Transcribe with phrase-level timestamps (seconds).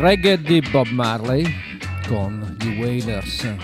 [0.00, 1.44] Reggae di Bob Marley
[2.08, 3.54] con i Wailers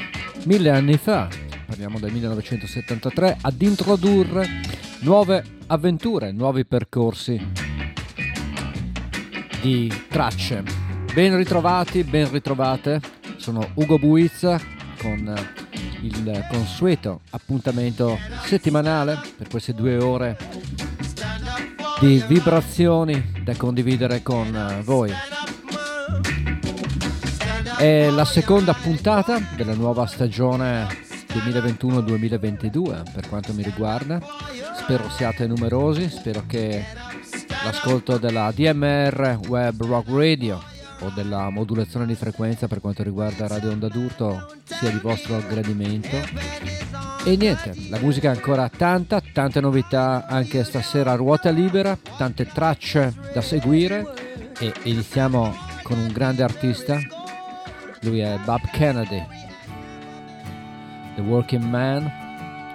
[0.44, 1.30] mille anni fa,
[1.64, 4.46] parliamo del 1973, ad introdurre
[4.98, 7.40] nuove avventure, nuovi percorsi
[9.62, 10.62] di tracce.
[11.14, 13.00] Ben ritrovati, ben ritrovate,
[13.38, 14.60] sono Ugo Buizza
[15.00, 15.34] con
[16.02, 20.36] il consueto appuntamento settimanale per queste due ore
[21.98, 25.10] di vibrazioni da condividere con voi.
[27.78, 30.86] È la seconda puntata della nuova stagione
[31.28, 34.18] 2021-2022 per quanto mi riguarda.
[34.78, 36.82] Spero siate numerosi, spero che
[37.64, 40.62] l'ascolto della DMR Web Rock Radio
[41.00, 46.16] o della modulazione di frequenza per quanto riguarda Radio Onda d'Urto sia di vostro gradimento.
[47.26, 52.46] E niente, la musica è ancora tanta, tante novità anche stasera a ruota libera, tante
[52.46, 54.14] tracce da seguire
[54.58, 56.98] e iniziamo con un grande artista
[58.02, 59.24] lui è Bob Kennedy,
[61.14, 62.04] The Working Man,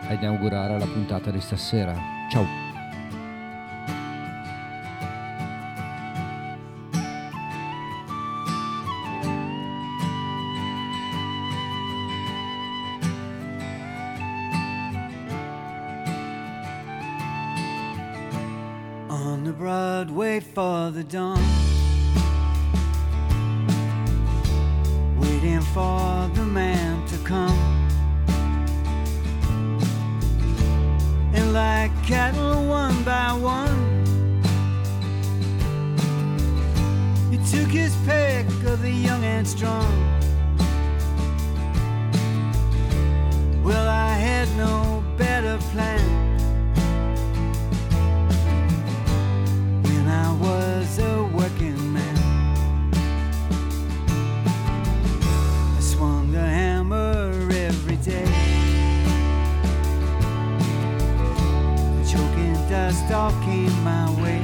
[0.07, 1.95] a inaugurare la puntata di stasera.
[2.29, 2.69] Ciao!
[20.53, 21.80] For the dawn.
[25.73, 27.57] For the man to come.
[31.33, 34.03] And like cattle one by one,
[37.31, 39.91] he took his pick of the young and strong.
[43.63, 46.30] Well, I had no better plan.
[62.91, 64.41] Dust all came my way.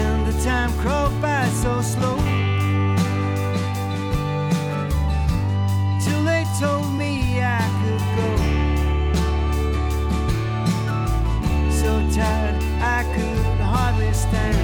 [0.00, 2.16] And the time crawled by so slow.
[6.04, 8.28] Till they told me I could go.
[11.80, 14.61] So tired I could hardly stand.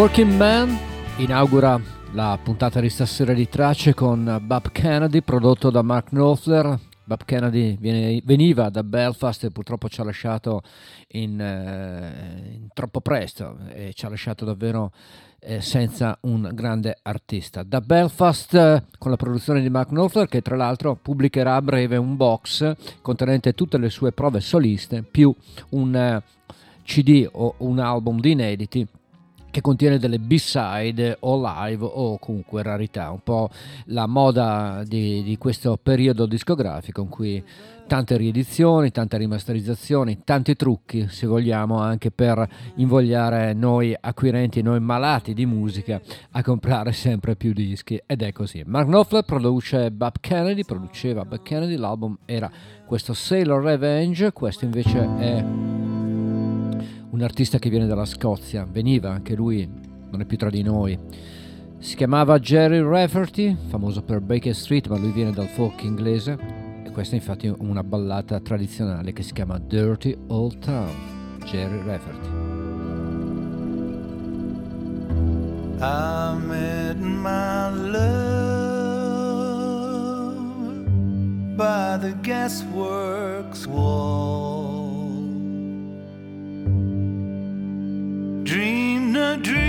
[0.00, 0.78] Working Man
[1.18, 1.78] inaugura
[2.12, 6.78] la puntata di stasera di tracce con Bob Kennedy prodotto da Mark Knopfler.
[7.04, 10.62] Bob Kennedy viene, veniva da Belfast e purtroppo ci ha lasciato
[11.08, 14.90] in, eh, in troppo presto e ci ha lasciato davvero
[15.38, 17.62] eh, senza un grande artista.
[17.62, 21.98] Da Belfast eh, con la produzione di Mark Knopfler che tra l'altro pubblicherà a breve
[21.98, 25.30] un box contenente tutte le sue prove soliste più
[25.72, 26.22] un eh,
[26.84, 28.88] CD o un album di inediti
[29.50, 33.50] che contiene delle B-side o live o comunque rarità, un po'
[33.86, 37.44] la moda di, di, questo periodo discografico in cui
[37.90, 45.34] tante riedizioni, tante rimasterizzazioni, tanti trucchi se vogliamo anche per invogliare noi acquirenti, noi malati
[45.34, 46.00] di musica
[46.30, 48.62] a comprare sempre più dischi ed è così.
[48.64, 52.48] Mark Knopfler produce Bob Kennedy, produceva Bob Kennedy, l'album era
[52.86, 55.79] questo Sailor Revenge, questo invece è
[57.10, 59.68] un artista che viene dalla Scozia, veniva anche lui,
[60.10, 60.98] non è più tra di noi.
[61.78, 66.38] Si chiamava Jerry Rafferty, famoso per Baker Street, ma lui viene dal folk inglese
[66.84, 70.94] e questa è infatti una ballata tradizionale che si chiama Dirty Old Town,
[71.46, 72.28] Jerry Rafferty.
[75.82, 78.20] I met my love
[81.56, 84.69] by the gasworks wall.
[88.44, 89.60] Dreamed a dream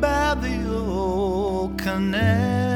[0.00, 2.67] by the old canal.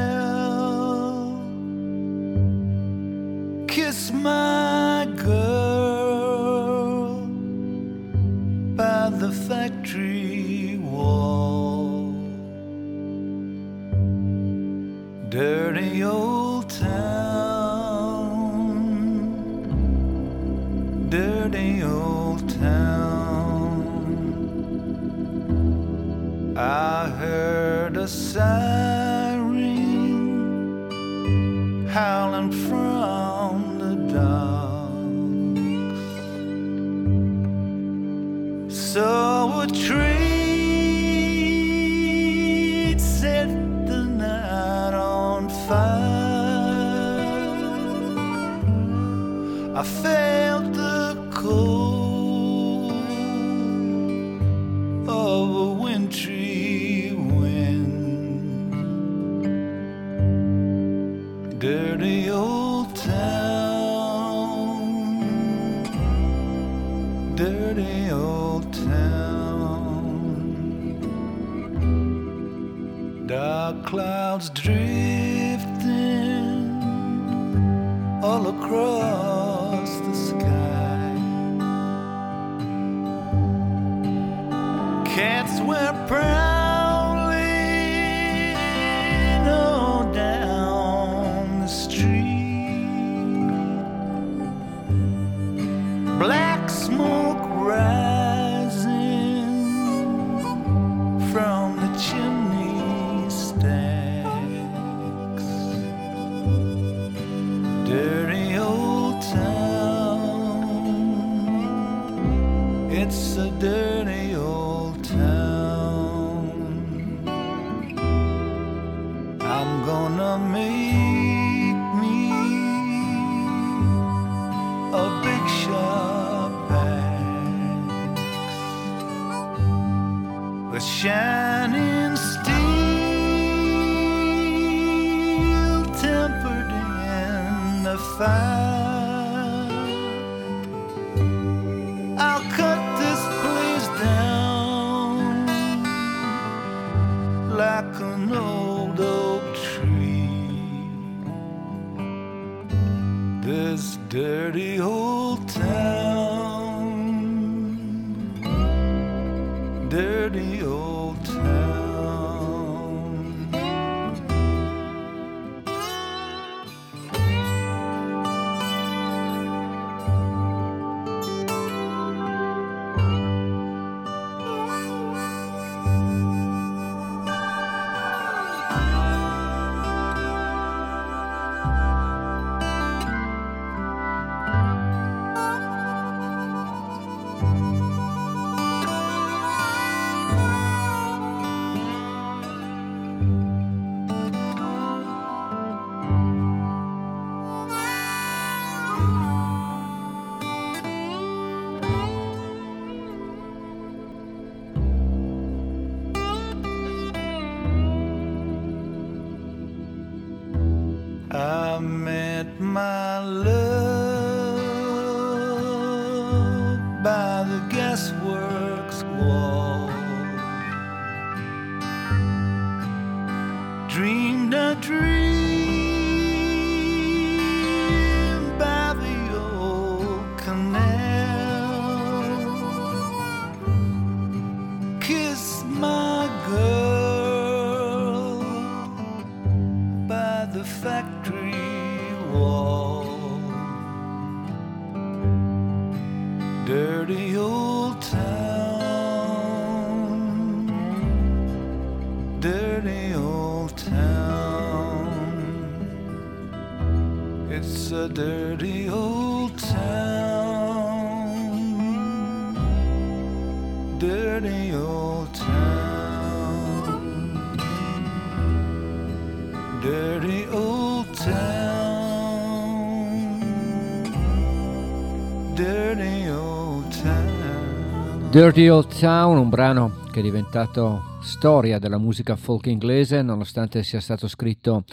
[278.33, 283.99] Dirty Old Town, un brano che è diventato storia della musica folk inglese nonostante sia
[283.99, 284.85] stato scritto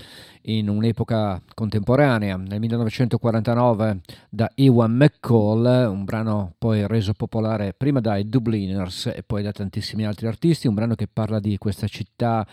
[0.42, 8.28] in un'epoca contemporanea, nel 1949 da Ewan McCall, un brano poi reso popolare prima dai
[8.28, 12.46] Dubliners e poi da tantissimi altri artisti, un brano che parla di questa città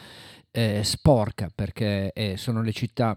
[0.52, 3.14] eh, sporca perché eh, sono le città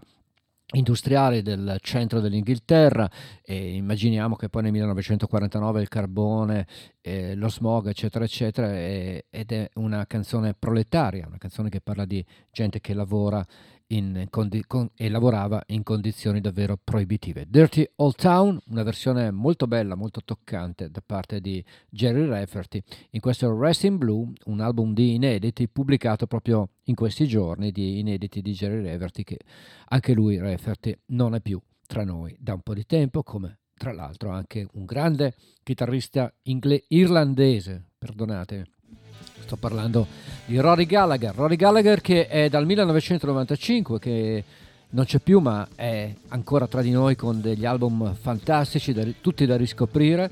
[0.73, 3.09] industriali del centro dell'Inghilterra
[3.43, 6.67] e immaginiamo che poi nel 1949 il carbone,
[7.01, 12.05] eh, lo smog eccetera eccetera e- ed è una canzone proletaria, una canzone che parla
[12.05, 13.45] di gente che lavora
[14.29, 17.45] condi- con- e lavorava in condizioni davvero proibitive.
[17.49, 22.81] Dirty Old Town, una versione molto bella, molto toccante da parte di Jerry Rafferty
[23.11, 27.99] in questo Rest in Blue, un album di inediti pubblicato proprio in questi giorni di
[27.99, 29.39] inediti di Jerry Rafferty che
[29.89, 33.91] anche lui Rafferty non è più tra noi da un po' di tempo come tra
[33.93, 35.33] l'altro anche un grande
[35.63, 38.67] chitarrista ingle- irlandese, perdonate,
[39.41, 40.07] sto parlando
[40.45, 44.43] di Rory Gallagher, Rory Gallagher che è dal 1995 che
[44.89, 49.45] non c'è più ma è ancora tra di noi con degli album fantastici, da- tutti
[49.45, 50.29] da riscoprire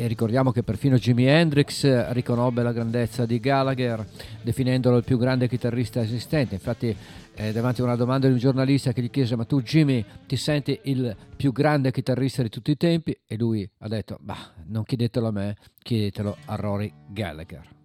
[0.00, 4.06] e ricordiamo che perfino Jimi Hendrix riconobbe la grandezza di Gallagher
[4.42, 6.54] definendolo il più grande chitarrista esistente.
[6.54, 6.94] Infatti,
[7.34, 10.36] eh, davanti a una domanda di un giornalista che gli chiese: Ma tu, Jimmy, ti
[10.36, 13.18] senti il più grande chitarrista di tutti i tempi?
[13.26, 17.77] E lui ha detto: Bah, non chiedetelo a me, chiedetelo a Rory Gallagher.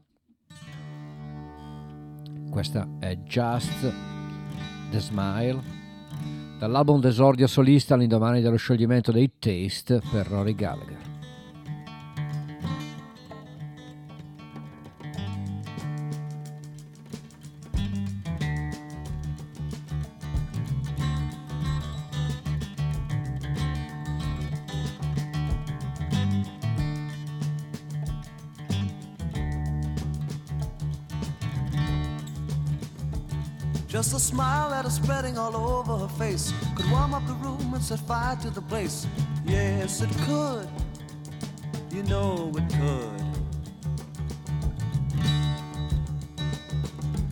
[2.54, 3.92] Questa è Just
[4.92, 5.60] the Smile
[6.60, 11.13] dall'album d'esordio solista all'indomani dello scioglimento dei Taste per Rory Gallagher.
[34.04, 37.74] Just a smile that is spreading all over her face could warm up the room
[37.74, 39.08] and set fire to the place.
[39.46, 40.68] Yes, it could.
[41.90, 43.24] You know it could.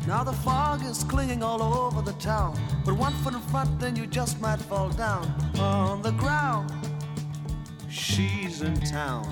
[0.08, 2.58] Now the fog is clinging all over the town.
[2.86, 5.26] But one foot in front, then you just might fall down
[5.60, 6.72] on the ground.
[7.90, 9.28] She's in town.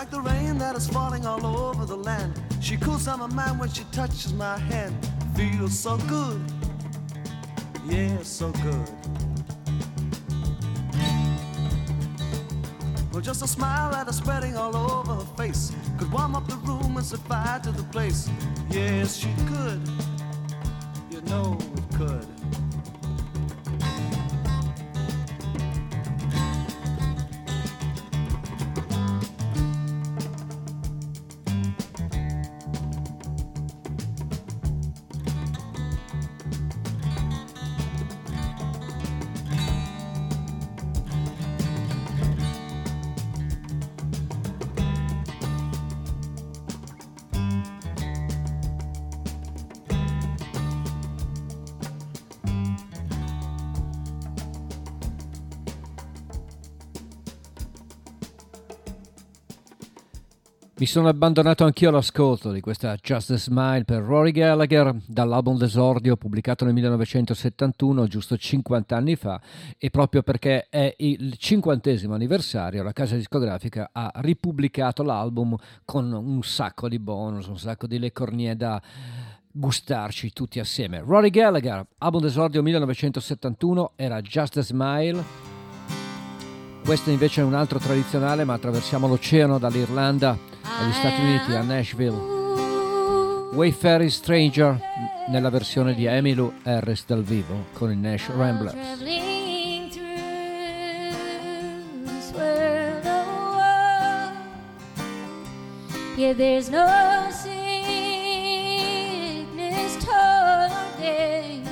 [0.00, 3.60] Like the rain that is falling all over the land, she cools down my mind
[3.60, 4.96] when she touches my hand.
[5.36, 6.40] Feels so good,
[7.86, 8.88] yeah, so good.
[13.12, 16.56] Well, just a smile that is spreading all over her face could warm up the
[16.56, 18.30] room and fire to the place.
[18.70, 19.89] Yes, she could.
[60.90, 66.64] Sono abbandonato anch'io all'ascolto di questa Just a Smile per Rory Gallagher dall'album d'esordio pubblicato
[66.64, 69.40] nel 1971, giusto 50 anni fa,
[69.78, 76.42] e proprio perché è il cinquantesimo anniversario la casa discografica ha ripubblicato l'album con un
[76.42, 78.82] sacco di bonus, un sacco di lecornie da
[79.52, 81.04] gustarci tutti assieme.
[81.06, 85.22] Rory Gallagher, album d'esordio 1971, era Just a Smile.
[86.84, 92.38] Questo invece è un altro tradizionale, ma attraversiamo l'oceano dall'Irlanda agli Stati Uniti, a Nashville.
[93.52, 94.80] Wayfaring Stranger
[95.28, 98.74] nella versione di Emmylou Harris dal vivo con i Nash Ramblers.
[106.16, 106.86] Yeah, there's no
[107.30, 107.54] sickness,
[110.04, 111.70] toil, danger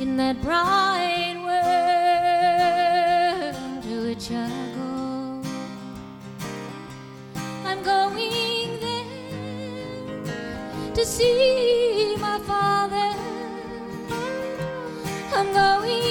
[0.00, 1.33] in that bright
[7.84, 9.04] going there
[10.94, 13.12] to see my father.
[15.34, 16.03] I'm going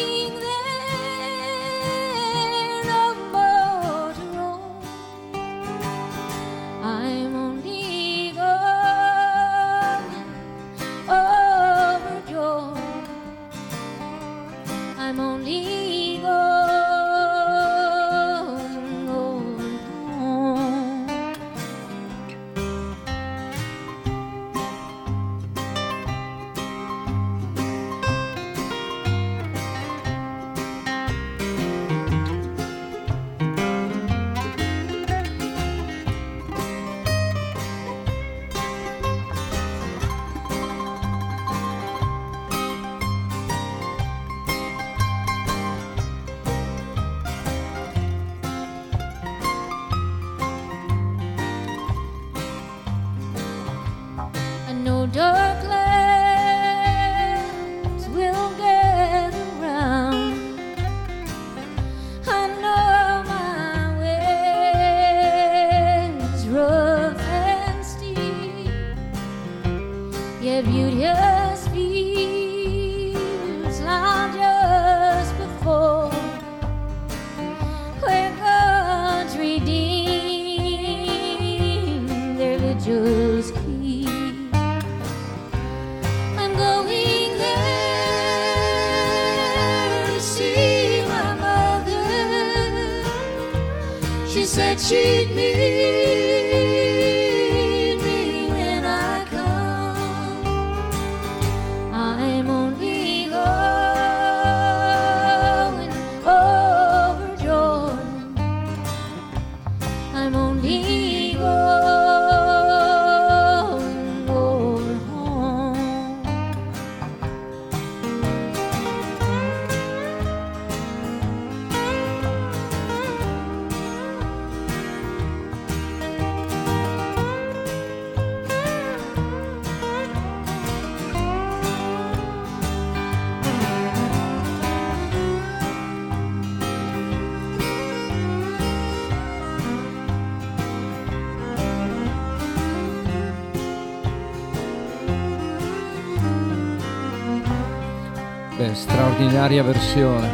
[149.23, 150.27] straordinaria versione.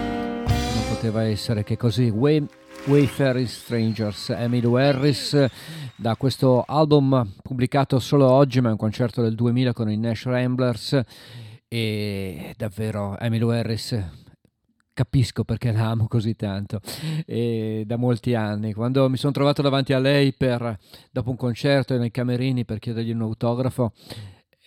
[0.45, 2.09] Non poteva essere che così.
[2.09, 2.43] Way,
[2.85, 5.45] Wayfaring Strangers, Emmylou Harris,
[5.95, 10.23] da questo album pubblicato solo oggi, ma è un concerto del 2000 con i Nash
[10.23, 10.99] Ramblers.
[11.67, 13.95] E davvero Emmylou Harris
[14.91, 16.81] capisco perché la amo così tanto
[17.27, 18.73] e da molti anni.
[18.73, 20.77] Quando mi sono trovato davanti a lei per,
[21.11, 23.93] dopo un concerto nei camerini per chiedergli un autografo,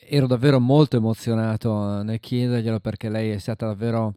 [0.05, 4.15] ero davvero molto emozionato nel chiederglielo perché lei è stata davvero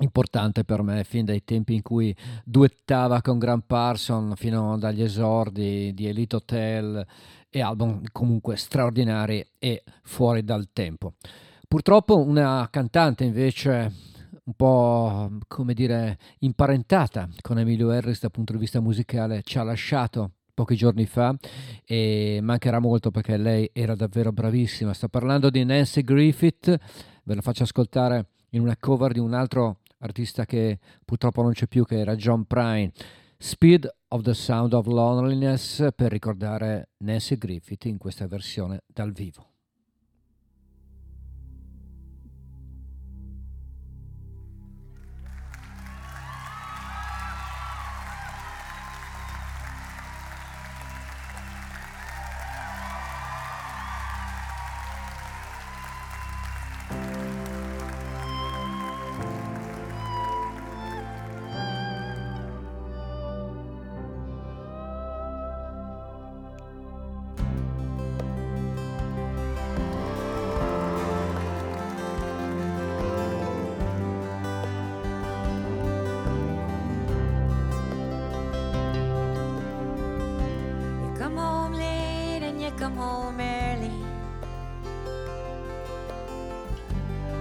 [0.00, 5.92] importante per me fin dai tempi in cui duettava con Grant Parson fino dagli esordi
[5.92, 7.04] di Elite Hotel
[7.50, 11.14] e album comunque straordinari e fuori dal tempo.
[11.66, 13.92] Purtroppo una cantante invece
[14.44, 19.62] un po' come dire imparentata con Emilio Harris dal punto di vista musicale ci ha
[19.62, 21.36] lasciato pochi giorni fa
[21.84, 24.92] e mancherà molto perché lei era davvero bravissima.
[24.92, 26.76] Sto parlando di Nancy Griffith,
[27.22, 31.68] ve la faccio ascoltare in una cover di un altro artista che purtroppo non c'è
[31.68, 32.90] più che era John Prine.
[33.36, 39.47] Speed of the Sound of Loneliness per ricordare Nancy Griffith in questa versione dal vivo.
[82.78, 83.90] come home early.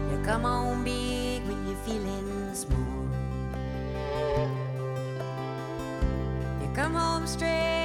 [0.10, 3.06] You come home big when you're feeling small.
[6.60, 7.77] You come home straight.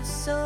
[0.00, 0.39] have so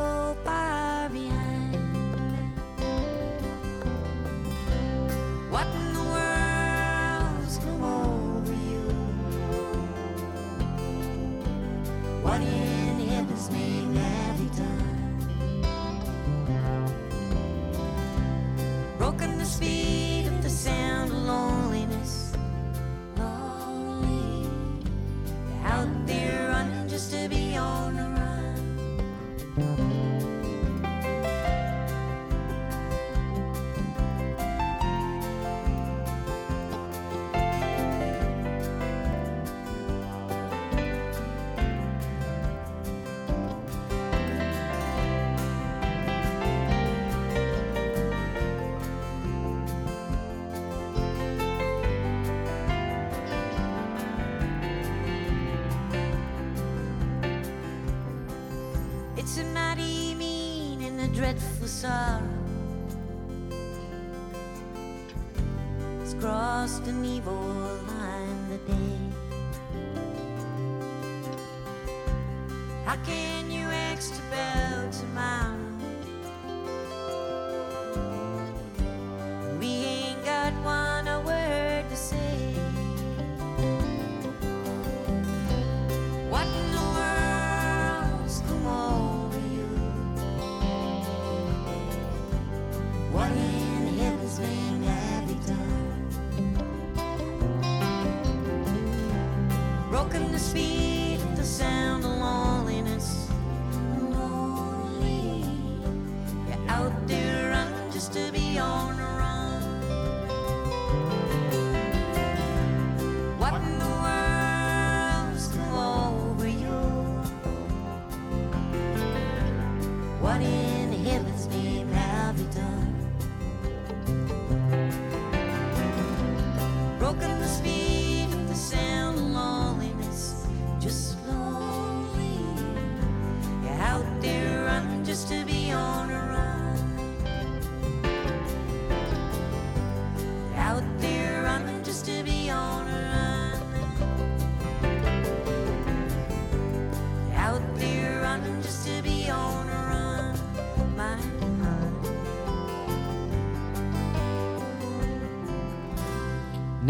[72.94, 73.43] How can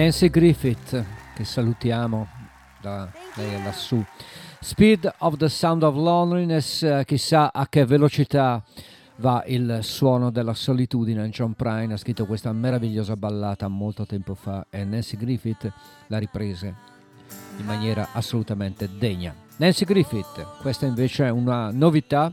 [0.04, 1.02] Nancy Griffith,
[1.34, 2.28] che salutiamo
[2.82, 4.04] da lei lassù.
[4.60, 8.62] Speed of the Sound of Loneliness, eh, chissà a che velocità
[9.16, 11.26] va il suono della solitudine.
[11.30, 15.72] John Prine ha scritto questa meravigliosa ballata molto tempo fa e Nancy Griffith
[16.08, 16.74] l'ha riprese
[17.56, 19.34] in maniera assolutamente degna.
[19.56, 22.30] Nancy Griffith, questa invece è una novità,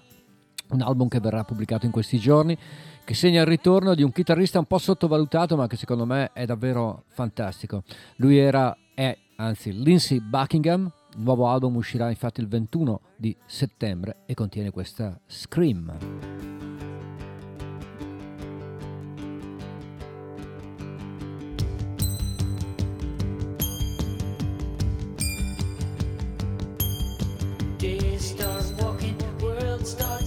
[0.72, 2.58] un album che verrà pubblicato in questi giorni
[3.04, 6.46] che segna il ritorno di un chitarrista un po' sottovalutato ma che secondo me è
[6.46, 7.84] davvero fantastico.
[8.18, 14.18] Lui era, è anzi Lindsay Buckingham, il nuovo album uscirà infatti il 21 di settembre
[14.26, 16.40] e contiene questa Scream.
[29.84, 30.21] Start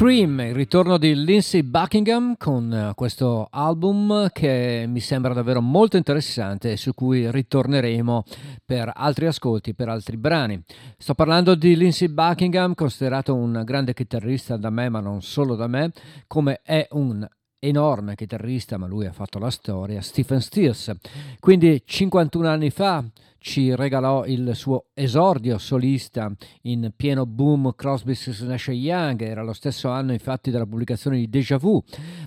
[0.00, 5.98] Scream, il ritorno di Lindsay Buckingham con eh, questo album che mi sembra davvero molto
[5.98, 8.24] interessante e su cui ritorneremo
[8.64, 10.58] per altri ascolti, per altri brani.
[10.96, 15.66] Sto parlando di Lindsay Buckingham, considerato un grande chitarrista da me, ma non solo da
[15.66, 15.92] me,
[16.26, 17.28] come è un
[17.60, 20.90] enorme chitarrista, ma lui ha fatto la storia, Stephen Stills.
[21.38, 23.04] Quindi 51 anni fa
[23.38, 26.30] ci regalò il suo esordio solista
[26.62, 31.28] in pieno boom Crosby, Stills Nash Young, era lo stesso anno infatti della pubblicazione di
[31.28, 31.82] Deja Vu,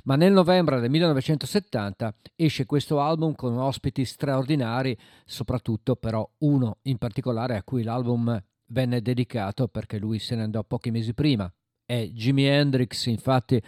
[0.05, 6.97] ma nel novembre del 1970 esce questo album con ospiti straordinari, soprattutto però uno in
[6.97, 11.51] particolare a cui l'album venne dedicato perché lui se ne andò pochi mesi prima.
[11.85, 13.61] È Jimi Hendrix, infatti,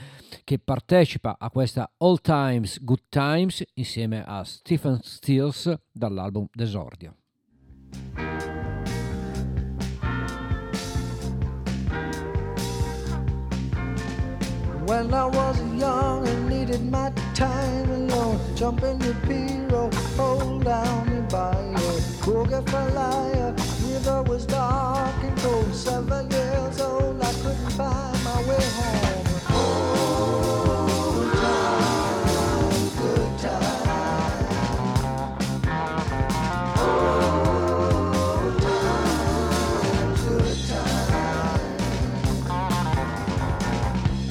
[0.46, 7.16] che partecipa a questa All Times Good Times insieme a Stephen Stills dall'album d'esordio.
[14.86, 21.10] When I was young and needed my time alone, jump in your pirogue, hold down
[21.12, 23.65] your bio, boogie for liar.
[23.96, 29.24] River was dark and cold, seven years old, I couldn't find my way home.
[32.98, 33.40] Good.
[36.82, 37.16] Old
[40.28, 40.58] good.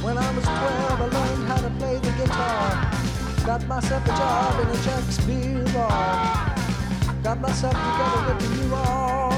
[0.05, 2.93] When I was 12, I learned how to play the guitar.
[3.47, 4.77] Got myself a job in a
[5.27, 6.55] beer bar.
[7.23, 9.34] Got myself together with the New Orleans.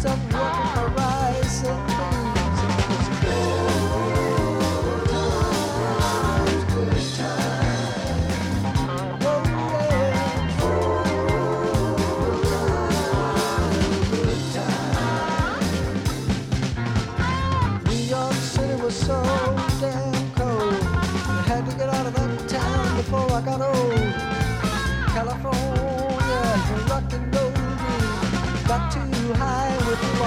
[0.00, 1.19] Found myself working for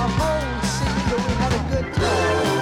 [0.03, 2.52] a whole scene, but we had a good time.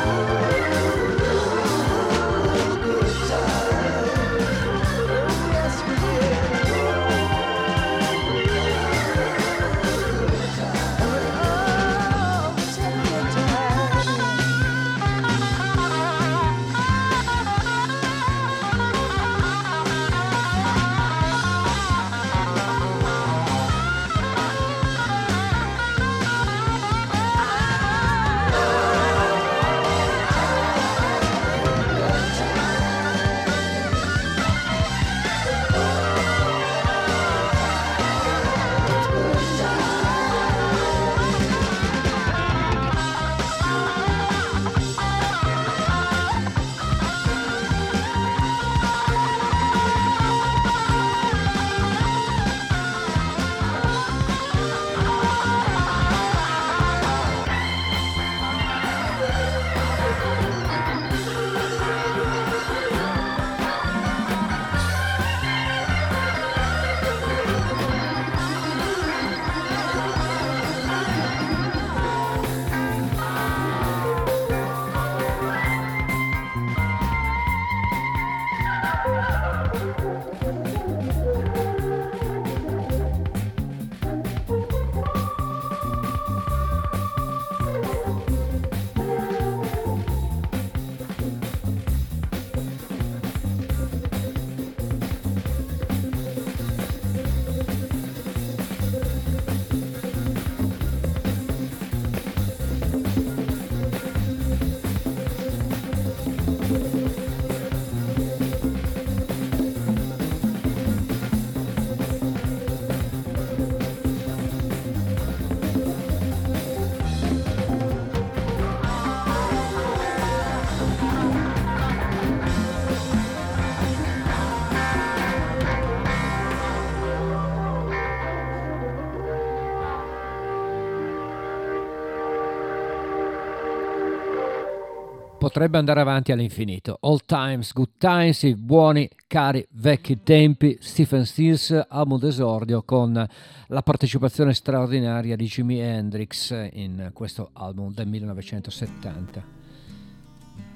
[135.52, 136.98] Potrebbe andare avanti all'infinito.
[137.02, 140.78] Old times, good times, i buoni, cari, vecchi tempi.
[140.80, 143.28] Stephen Stills, album d'esordio con
[143.68, 149.44] la partecipazione straordinaria di Jimi Hendrix in questo album del 1970.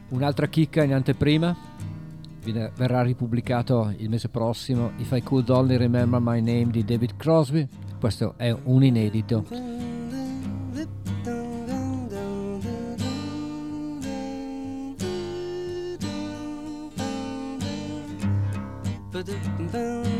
[0.09, 1.55] Un'altra chicca in anteprima
[2.43, 7.65] verrà ripubblicato il mese prossimo If I Could Only Remember My Name di David Crosby.
[7.97, 9.94] Questo è un inedito.
[19.15, 19.33] ba da
[19.71, 20.14] ba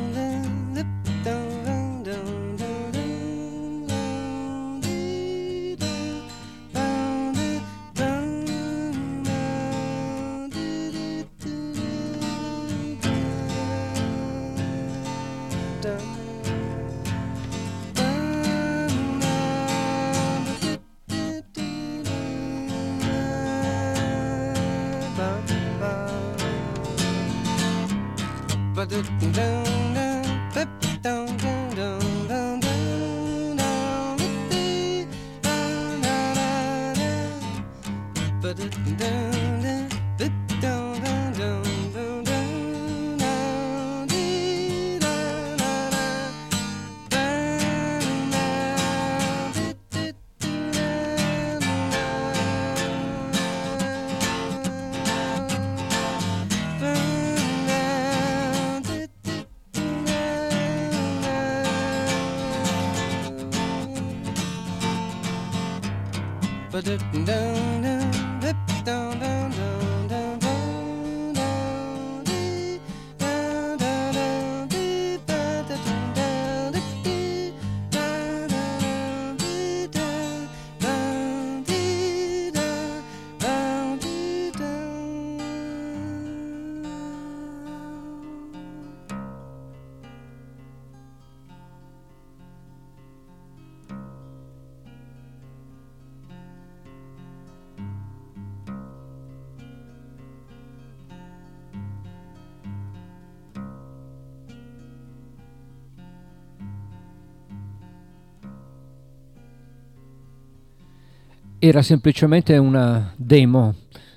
[111.67, 113.73] Era semplicemente una demo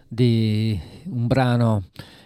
[0.07, 1.85] di un brano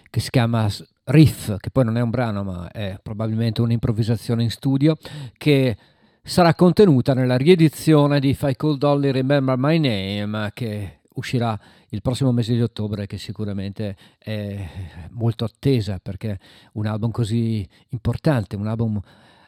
[0.09, 0.69] che si chiama
[1.05, 4.97] Riff, che poi non è un brano ma è probabilmente un'improvvisazione in studio,
[5.37, 5.77] che
[6.21, 11.57] sarà contenuta nella riedizione di If I Could Only Remember My Name, che uscirà
[11.91, 14.67] il prossimo mese di ottobre, che sicuramente è
[15.11, 16.37] molto attesa perché
[16.73, 18.99] un album così importante, un album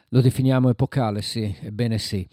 [0.08, 2.26] lo definiamo epocale, sì, ebbene sì.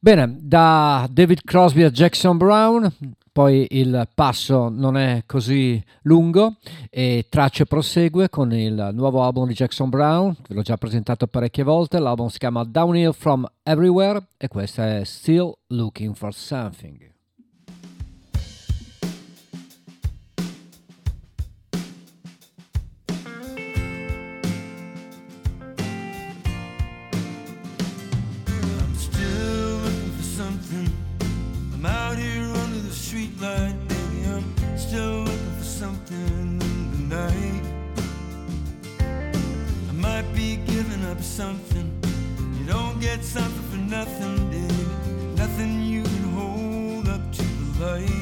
[0.00, 2.92] Bene, da David Crosby a Jackson Brown,
[3.32, 6.56] poi il passo non è così lungo
[6.88, 11.64] e Tracce prosegue con il nuovo album di Jackson Brown, ve l'ho già presentato parecchie
[11.64, 17.16] volte, l'album si chiama Downhill from Everywhere e questa è Still Looking for Something.
[41.38, 41.88] Something.
[42.58, 45.36] You don't get something for nothing, baby.
[45.36, 48.17] Nothing you can hold up to the light.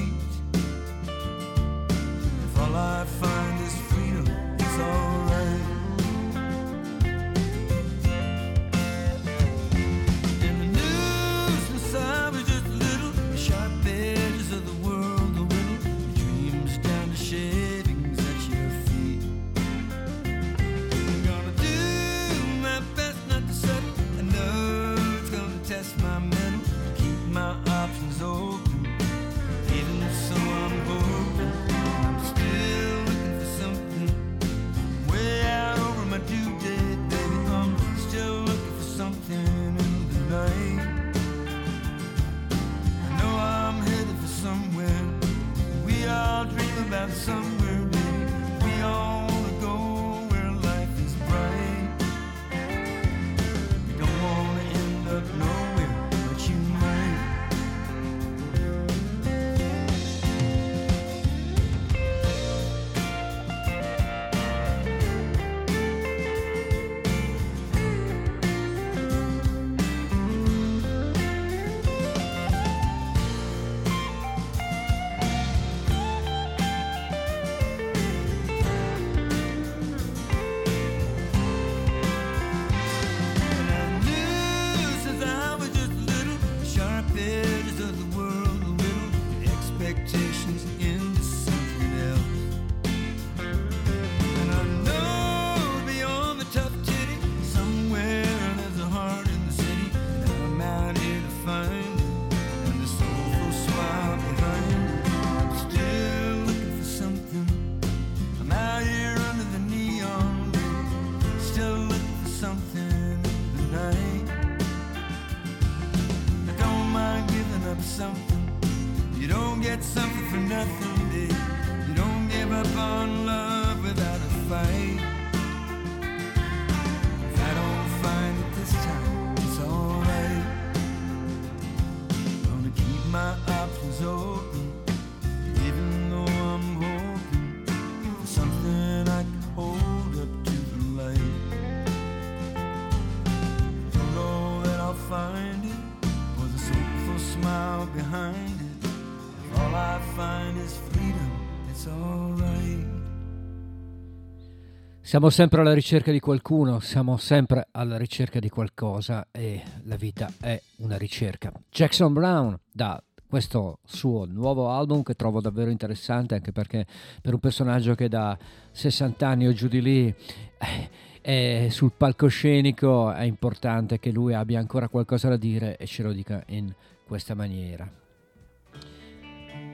[155.07, 160.29] Siamo sempre alla ricerca di qualcuno, siamo sempre alla ricerca di qualcosa e la vita
[160.41, 161.53] è una ricerca.
[161.71, 166.85] Jackson Brown da questo suo nuovo album che trovo davvero interessante anche perché
[167.23, 168.37] per un personaggio che da
[168.73, 170.91] 60 anni o giù di lì eh,
[171.21, 176.11] è sul palcoscenico è importante che lui abbia ancora qualcosa da dire e ce lo
[176.11, 176.75] dica in
[177.07, 177.89] questa maniera.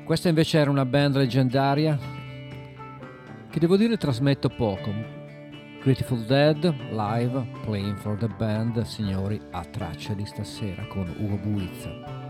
[0.04, 1.98] Questa invece era una band leggendaria
[3.48, 5.21] che devo dire trasmetto poco.
[5.82, 6.62] Grateful Dead
[6.92, 12.21] live playing for the band, signori, a traccia di stasera con Ugo Buizza.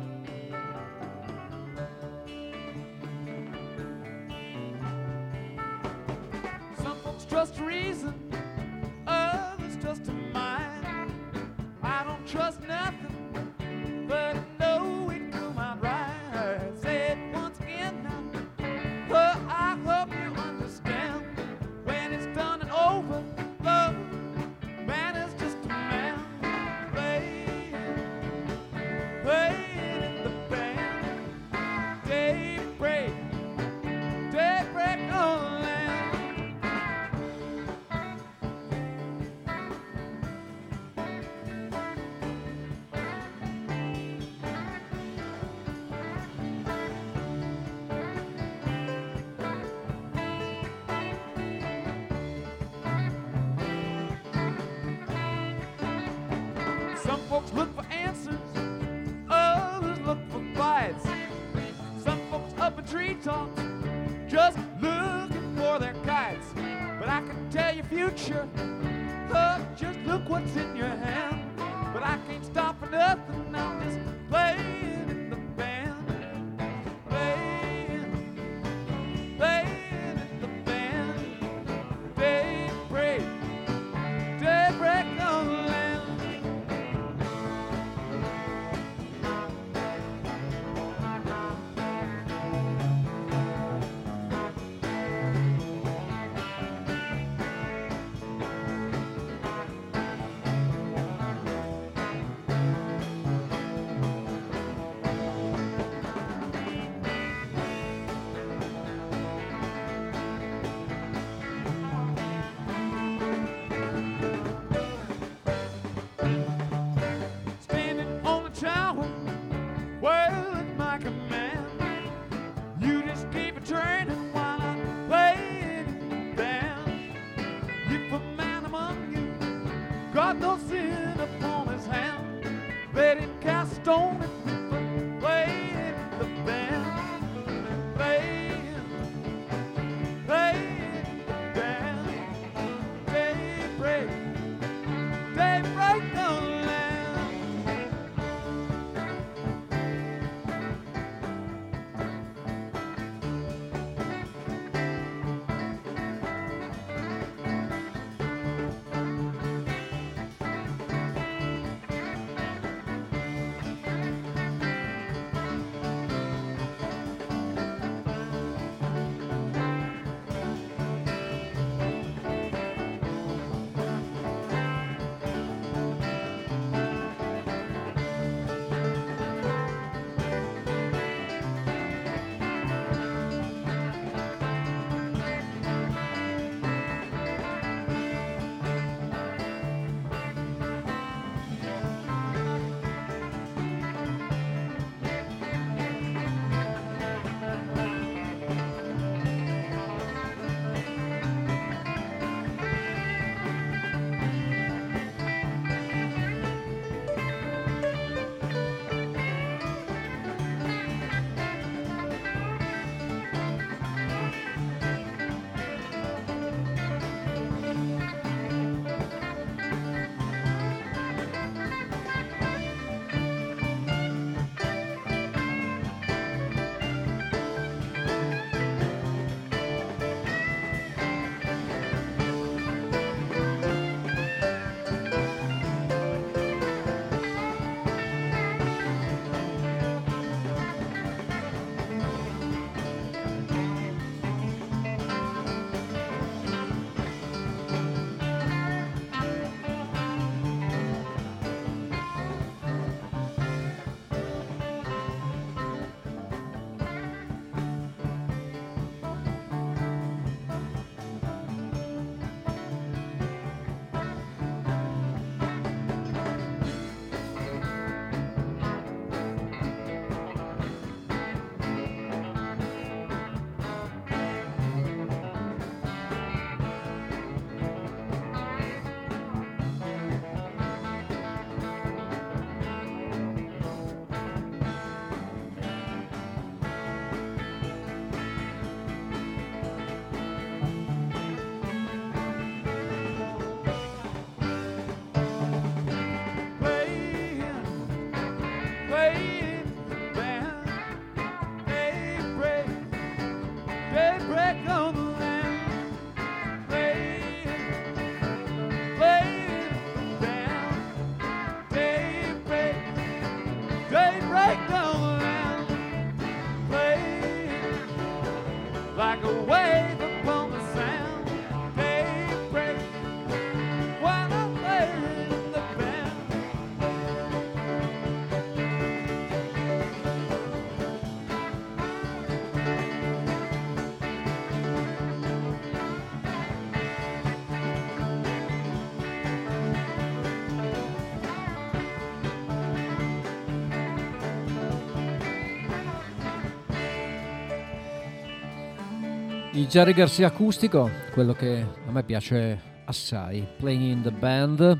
[349.62, 354.76] Il Jerry Garcia acustico, quello che a me piace assai, Playing in the Band,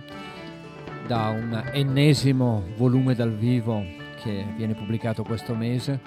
[1.06, 3.80] da un ennesimo volume dal vivo
[4.20, 6.00] che viene pubblicato questo mese.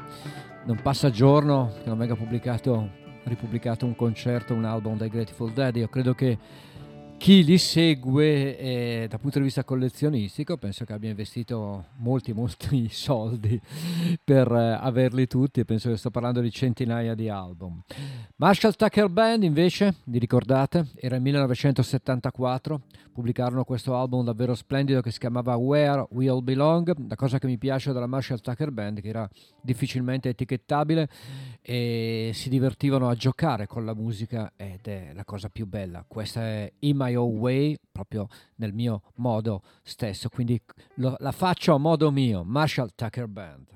[0.65, 2.89] Non passa giorno che non venga pubblicato,
[3.23, 5.78] ripubblicato un concerto, un album dai Grateful Dead.
[5.78, 6.38] Io credo che
[7.18, 12.88] chi li segue eh, dal punto di vista collezionistico penso che abbia investito molti molti
[12.93, 13.59] soldi
[14.24, 17.82] per eh, averli tutti e penso che sto parlando di centinaia di album.
[18.36, 20.88] Marshall Tucker Band invece vi ricordate?
[20.95, 26.93] Era il 1974 pubblicarono questo album davvero splendido che si chiamava Where We All Belong
[27.07, 29.28] la cosa che mi piace della Marshall Tucker Band che era
[29.61, 31.07] difficilmente etichettabile
[31.68, 36.05] e si divertivano a giocare con la musica ed è la cosa più bella.
[36.07, 40.61] Questa è In My Own Way proprio nel mio modo stesso quindi
[40.97, 43.74] lo- la faccio a modo mio Marshall Tucker Band.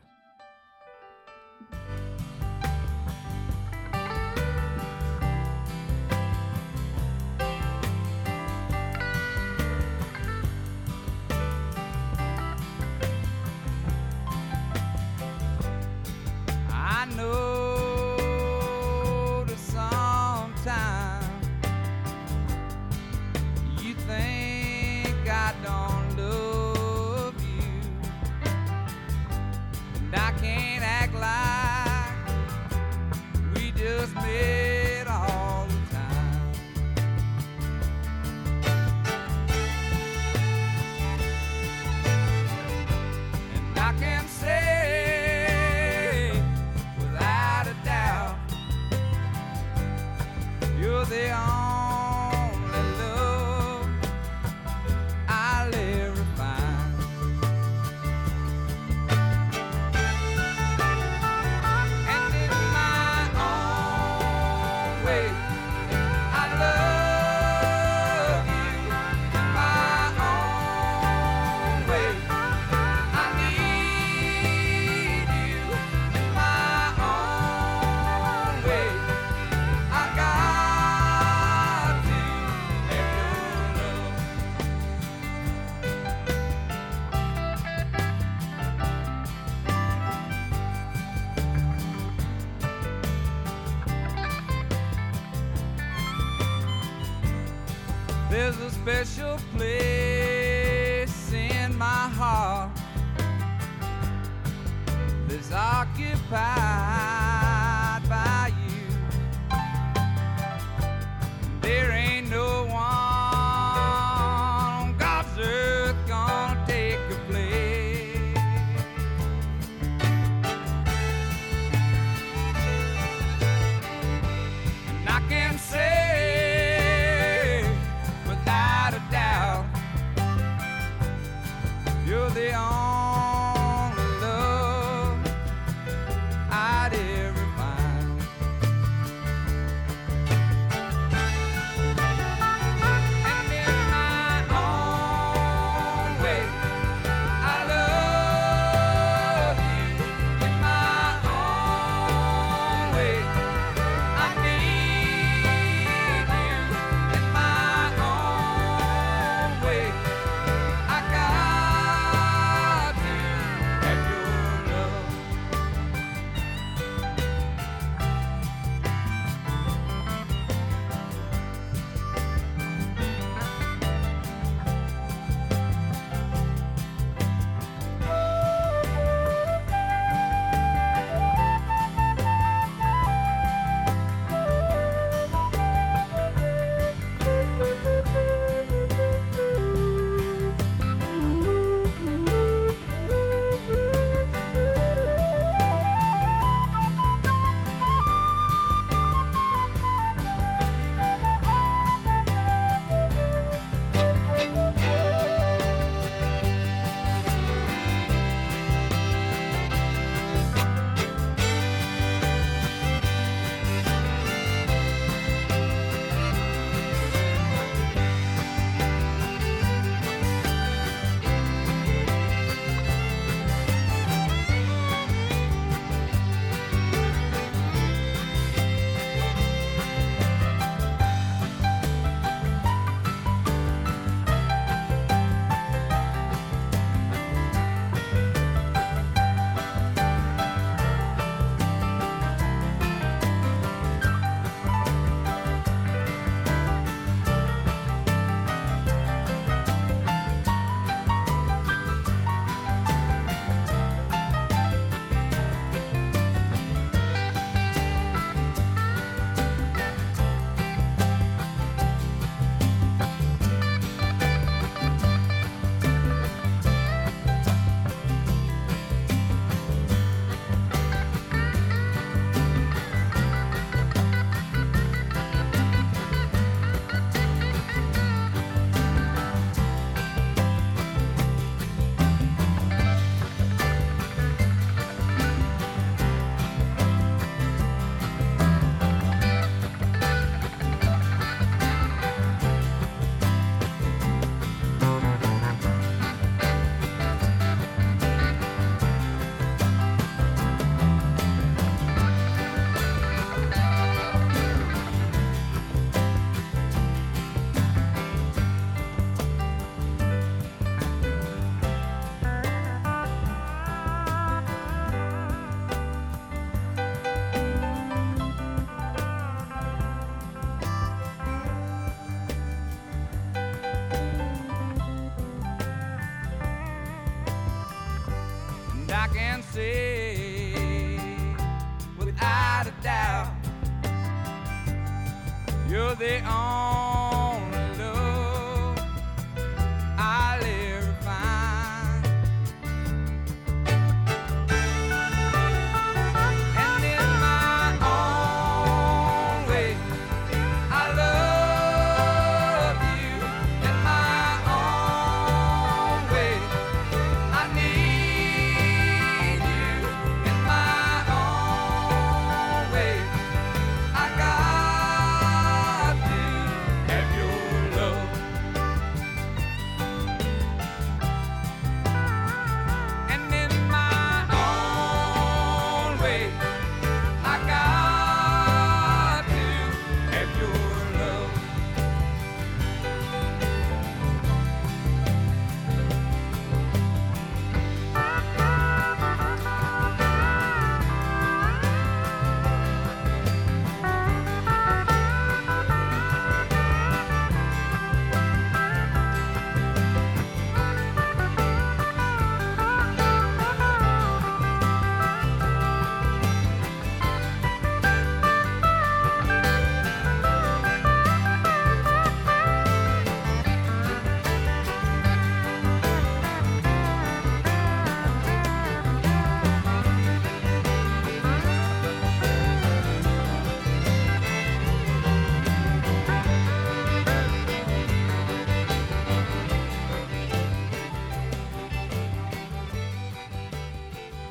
[16.72, 17.49] I know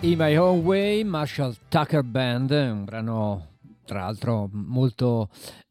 [0.09, 3.49] In My Own Way, Marshall Tucker Band, un brano
[3.85, 5.29] tra l'altro molto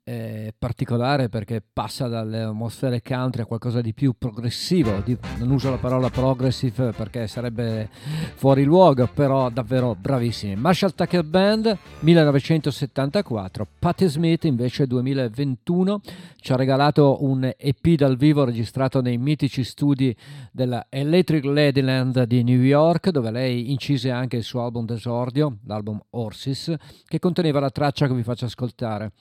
[0.08, 5.02] eh, particolare perché passa dalle atmosfere country a qualcosa di più progressivo.
[5.04, 7.90] Di- non uso la parola progressive perché sarebbe
[8.36, 10.56] fuori luogo, però davvero bravissimi.
[10.56, 16.00] Marshall Tucker Band 1974, Patti Smith invece 2021
[16.38, 20.16] ci ha regalato un EP dal vivo registrato nei mitici studi
[20.54, 26.00] della Electric Ladyland di New York, dove lei incise anche il suo album d'esordio, l'album
[26.12, 26.74] Horses,
[27.06, 29.12] che conteneva la traccia che vi faccio ascoltare.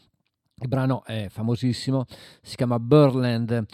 [0.59, 2.07] Il brano è famosissimo,
[2.41, 3.67] si chiama Birdland,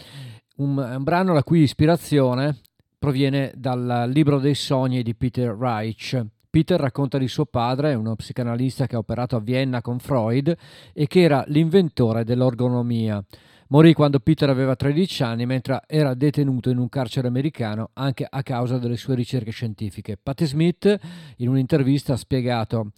[0.57, 2.59] un, un brano la cui ispirazione
[2.99, 6.21] proviene dal libro dei sogni di Peter Reich.
[6.51, 10.53] Peter racconta di suo padre, uno psicanalista che ha operato a Vienna con Freud
[10.93, 13.25] e che era l'inventore dell'orgonomia.
[13.69, 18.43] Morì quando Peter aveva 13 anni mentre era detenuto in un carcere americano anche a
[18.43, 20.19] causa delle sue ricerche scientifiche.
[20.21, 20.99] Patti Smith
[21.37, 22.91] in un'intervista ha spiegato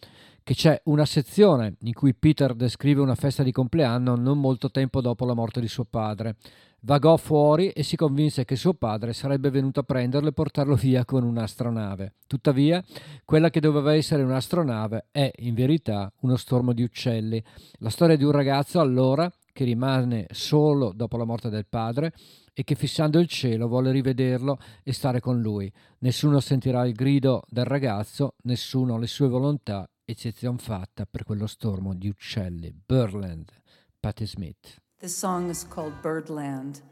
[0.45, 5.01] che c'è una sezione in cui Peter descrive una festa di compleanno non molto tempo
[5.01, 6.37] dopo la morte di suo padre.
[6.81, 11.07] Vagò fuori e si convinse che suo padre sarebbe venuto a prenderlo e portarlo via
[11.07, 12.17] con un'astronave.
[12.27, 12.85] Tuttavia,
[13.25, 17.43] quella che doveva essere un'astronave è, in verità, uno stormo di uccelli.
[17.79, 22.13] La storia di un ragazzo allora che rimane solo dopo la morte del padre
[22.53, 25.73] e che fissando il cielo vuole rivederlo e stare con lui.
[26.01, 31.95] Nessuno sentirà il grido del ragazzo, nessuno le sue volontà, eccezion fatta per quello stormo
[31.95, 32.73] di uccelli.
[32.73, 33.51] Burland,
[33.99, 34.81] Patti Smith.
[34.99, 36.83] This song is called Birdland,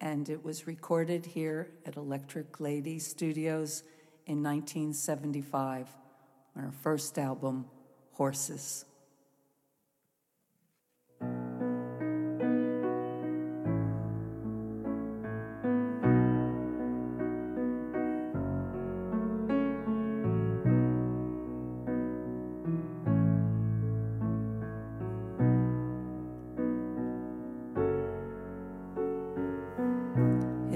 [0.00, 3.82] and it was recorded here at Electric Lady Studios
[4.26, 5.88] in 1975
[6.54, 7.66] on her first album,
[8.12, 8.84] Horses.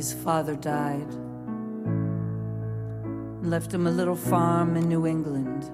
[0.06, 1.10] His father died
[3.02, 5.64] and left him a little farm in New England.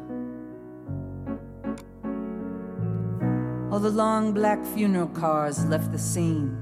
[3.71, 6.57] All the long black funeral cars left the scene,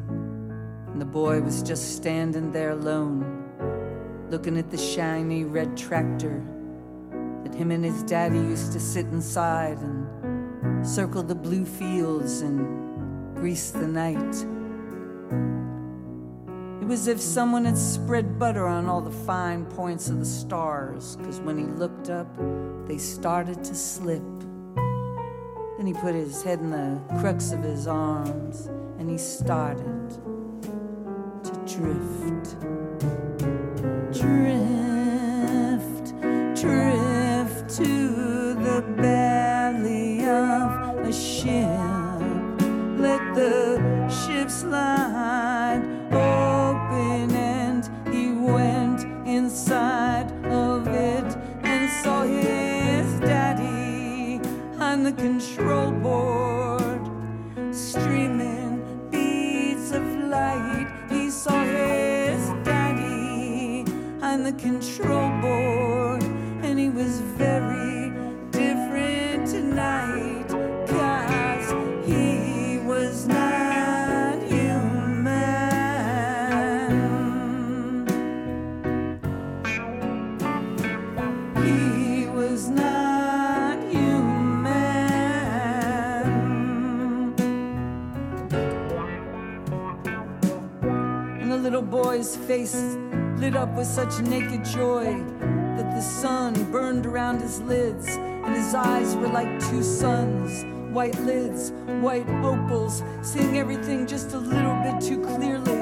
[0.88, 3.22] and the boy was just standing there alone,
[4.30, 6.42] looking at the shiny red tractor
[7.44, 13.36] that him and his daddy used to sit inside and circle the blue fields and
[13.36, 14.44] grease the night.
[16.90, 21.14] Was as if someone had spread butter on all the fine points of the stars,
[21.14, 22.26] because when he looked up,
[22.88, 24.24] they started to slip.
[25.76, 28.66] Then he put his head in the crux of his arms
[28.98, 30.10] and he started
[31.44, 32.58] to drift.
[34.12, 36.12] Drift,
[36.60, 41.78] drift to the belly of a ship.
[42.98, 43.78] Let the
[49.70, 54.40] side of it and saw his daddy
[54.80, 57.02] on the control board
[57.72, 60.04] streaming beads of
[60.36, 60.88] light.
[61.08, 63.84] He saw his daddy
[64.20, 65.79] on the control board.
[92.20, 92.98] boy's face
[93.38, 95.04] lit up with such naked joy
[95.76, 101.18] that the sun burned around his lids, and his eyes were like two suns white
[101.20, 101.70] lids,
[102.02, 105.80] white opals, seeing everything just a little bit too clearly.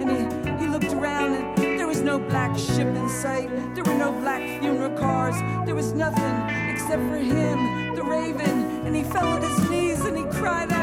[0.00, 3.98] And he, he looked around, and there was no black ship in sight, there were
[3.98, 6.36] no black funeral cars, there was nothing
[6.68, 8.86] except for him, the raven.
[8.86, 10.75] And he fell on his knees and he cried out.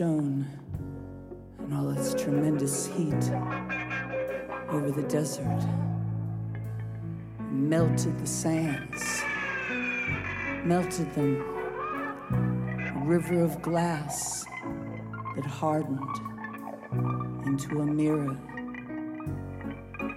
[0.00, 0.48] Shone
[1.62, 3.30] in all its tremendous heat
[4.70, 5.62] over the desert,
[7.50, 9.22] melted the sands,
[10.64, 11.44] melted them.
[12.32, 14.46] A river of glass
[15.36, 16.16] that hardened
[17.44, 18.32] into a mirror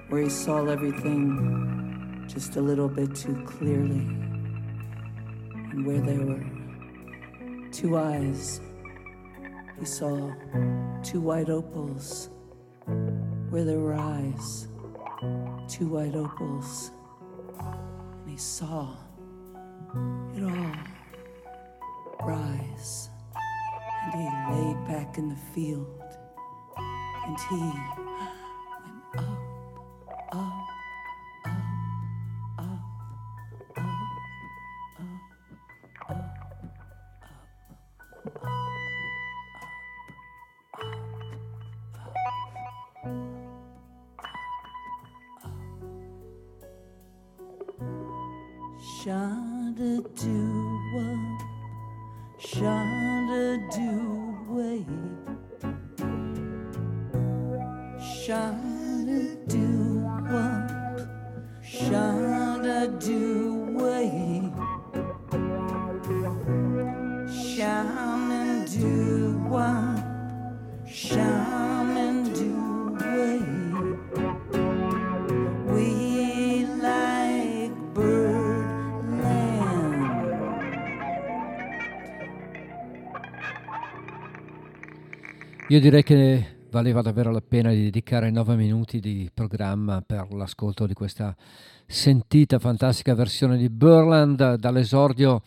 [0.07, 4.07] where he saw everything just a little bit too clearly,
[5.71, 6.45] and where there were
[7.73, 8.61] two eyes,
[9.79, 10.31] he saw
[11.03, 12.29] two white opals.
[13.49, 14.67] Where there were eyes,
[15.69, 16.91] two white opals,
[17.59, 18.95] and he saw
[20.35, 20.75] it all
[22.27, 23.09] rise,
[24.03, 26.03] and he lay back in the field,
[27.25, 29.37] and he went up,
[30.33, 30.67] up,
[31.45, 31.61] up,
[32.57, 32.75] up,
[33.77, 33.93] up,
[34.89, 35.37] up,
[36.09, 36.23] up,
[38.43, 38.62] up,
[49.03, 51.41] Shot a do up,
[52.39, 53.91] shot a do
[54.47, 54.85] way,
[57.99, 58.55] shot
[59.49, 61.01] do up,
[61.61, 64.09] shot do way,
[67.27, 71.52] shaman do up, shaman.
[85.69, 90.85] Io direi che valeva davvero la pena di dedicare nove minuti di programma per l'ascolto
[90.85, 91.33] di questa
[91.87, 95.41] sentita, fantastica versione di Burland dall'esordio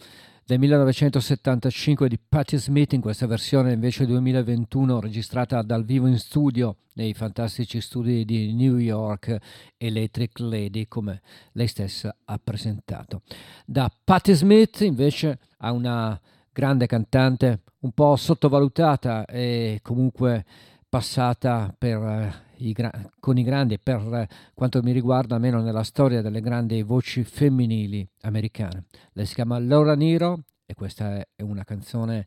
[0.47, 6.77] del 1975 di Patti Smith in questa versione invece 2021 registrata dal vivo in studio
[6.95, 9.37] nei fantastici studi di New York
[9.77, 11.21] Electric Lady come
[11.53, 13.21] lei stessa ha presentato.
[13.67, 16.19] Da Patti Smith invece a una
[16.57, 20.47] grande cantante un po' sottovalutata e comunque
[20.89, 22.33] passata per, eh,
[22.65, 26.81] i gra- con i grandi per eh, quanto mi riguarda almeno nella storia delle grandi
[26.81, 28.87] voci femminili americane.
[29.13, 32.27] Lei si chiama Laura Niro e questa è una canzone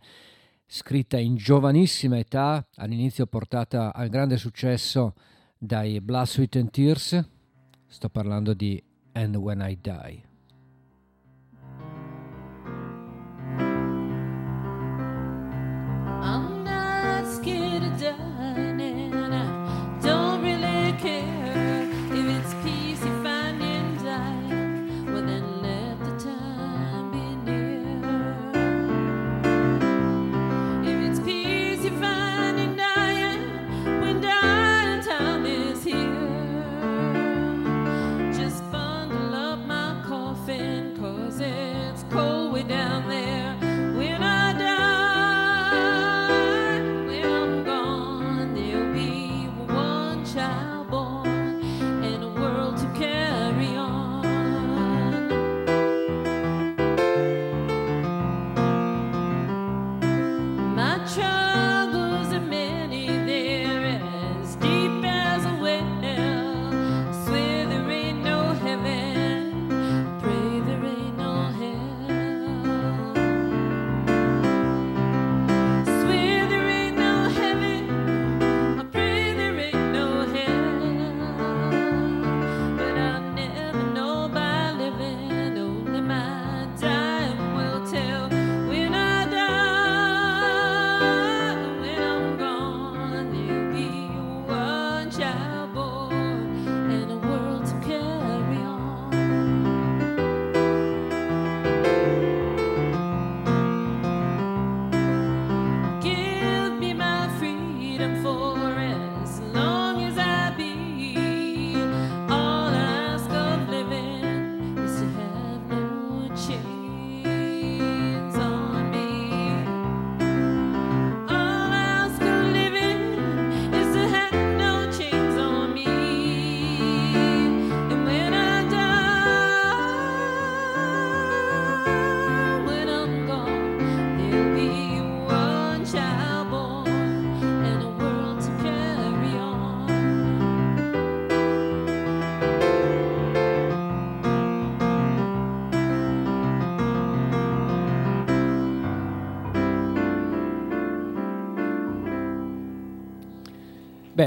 [0.67, 5.15] scritta in giovanissima età, all'inizio portata al grande successo
[5.57, 7.30] dai Blood, Sweat and Tears.
[7.88, 8.80] Sto parlando di
[9.13, 10.28] And When I Die.
[16.22, 16.59] Um.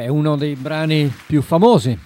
[0.02, 1.96] È uno dei brani più famosi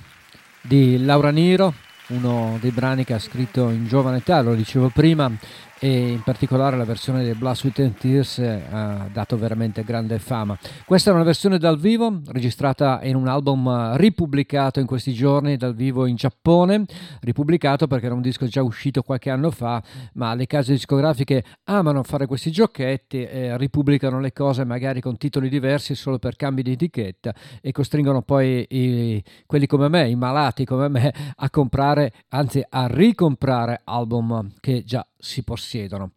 [0.61, 1.73] di Laura Niro,
[2.09, 5.31] uno dei brani che ha scritto in giovane età, lo dicevo prima,
[5.79, 10.59] e in particolare la versione Blood, Sweat and Tears eh, ha dato veramente grande fama.
[10.85, 15.57] Questa è una versione dal vivo, registrata in un album eh, ripubblicato in questi giorni
[15.57, 16.85] dal vivo in Giappone,
[17.21, 19.83] ripubblicato perché era un disco già uscito qualche anno fa,
[20.15, 25.49] ma le case discografiche amano fare questi giochetti, eh, ripubblicano le cose magari con titoli
[25.49, 30.65] diversi solo per cambi di etichetta e costringono poi i, quelli come me, i malati
[30.65, 36.13] come me, a comprare, anzi a ricomprare album che già si possiedono.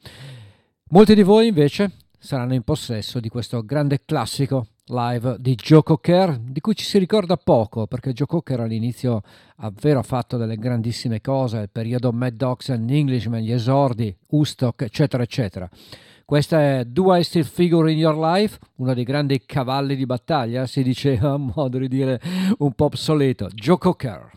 [0.91, 6.37] Molti di voi invece saranno in possesso di questo grande classico live di Joe Cocker,
[6.39, 9.21] di cui ci si ricorda poco, perché Joe Cocker all'inizio
[9.57, 14.81] ha vero fatto delle grandissime cose, il periodo Mad Dogs and Englishman, gli esordi, Woodstock,
[14.81, 15.69] eccetera, eccetera.
[16.25, 20.65] Questa è Do I Still Figure in Your Life, uno dei grandi cavalli di battaglia,
[20.65, 22.19] si diceva a modo di dire
[22.59, 24.31] un po' obsoleto, Joe Cocker.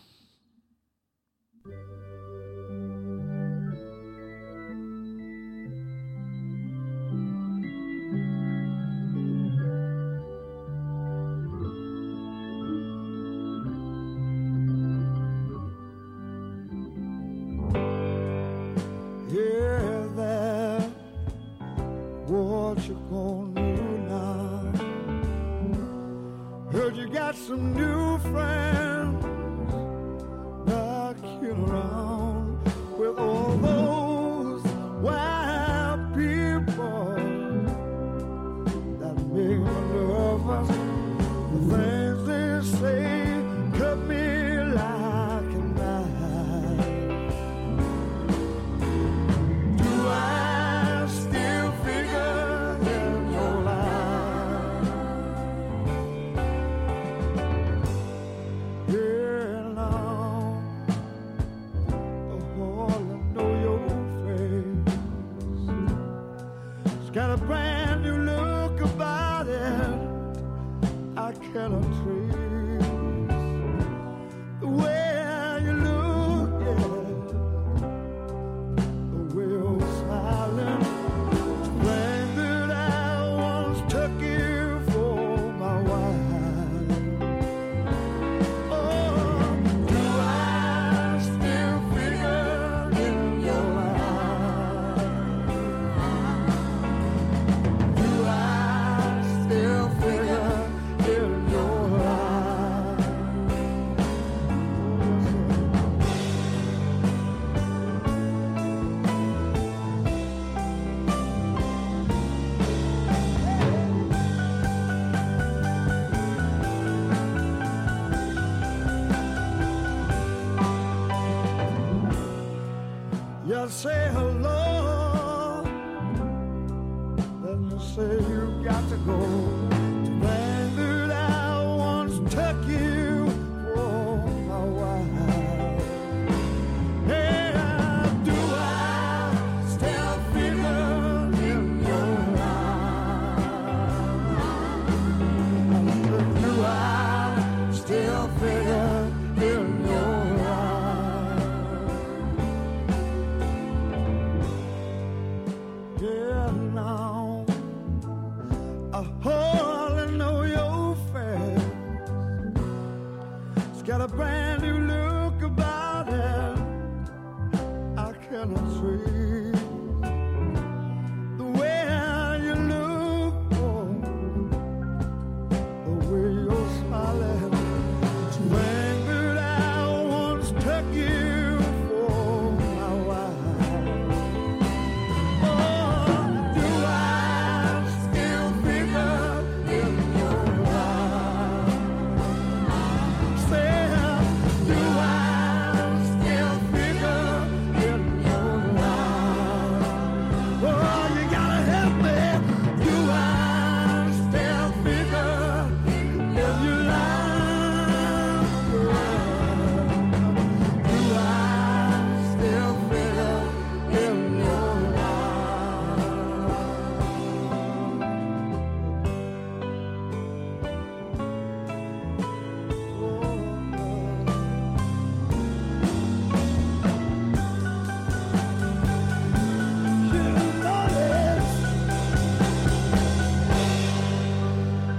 [22.88, 24.72] You gonna do now?
[26.72, 29.24] Heard you got some new friends
[30.66, 32.58] knocking around
[32.98, 33.91] with all those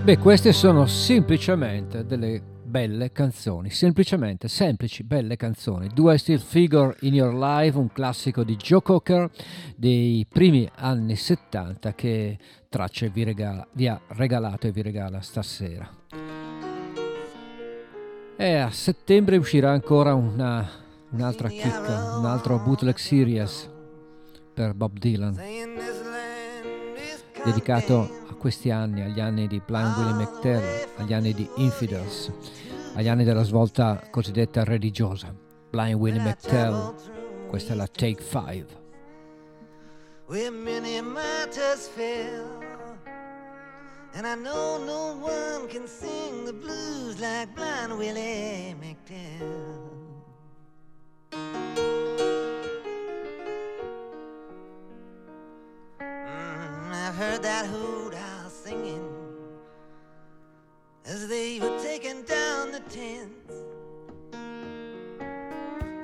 [0.04, 5.88] Beh, queste sono semplicemente delle belle canzoni, semplicemente semplici, belle canzoni.
[5.94, 9.32] Do I Still Figure in Your Life, un classico di Joe Cocker
[9.78, 15.90] dei primi anni 70 che Tracce vi, regala, vi ha regalato e vi regala stasera.
[18.36, 20.70] E a settembre uscirà ancora una,
[21.12, 23.70] un'altra chicca, un altro bootleg series
[24.54, 25.40] per Bob Dylan,
[27.44, 32.32] dedicato a questi anni, agli anni di Blind Willie McTell, agli anni di Infidels,
[32.96, 35.34] agli anni della svolta cosiddetta religiosa.
[35.70, 36.94] Blind Willie McTell,
[37.48, 38.82] questa è la Take 5.
[40.28, 42.48] where many martyrs fell.
[44.16, 49.73] And I know no one can sing the blues like Blind Willie McDowell.
[57.14, 59.08] Heard that hoot owl singing
[61.06, 63.54] as they were taking down the tents.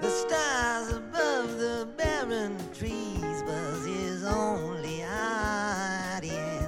[0.01, 6.67] The stars above the barren trees was his only audience.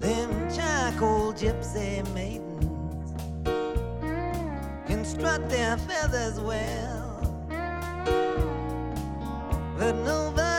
[0.00, 3.12] Them charcoal gypsy maidens
[4.88, 7.46] can strut their feathers well,
[9.78, 10.49] but nobody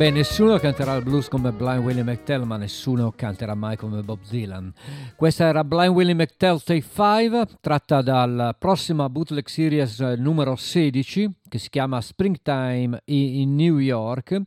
[0.00, 4.20] Beh, nessuno canterà il blues come Blind Willie McTell, ma nessuno canterà mai come Bob
[4.26, 4.72] Dylan.
[5.14, 11.30] Questa era Blind Willie McTell Take 5, tratta dalla prossima bootleg series eh, numero 16,
[11.46, 14.40] che si chiama Springtime in New York,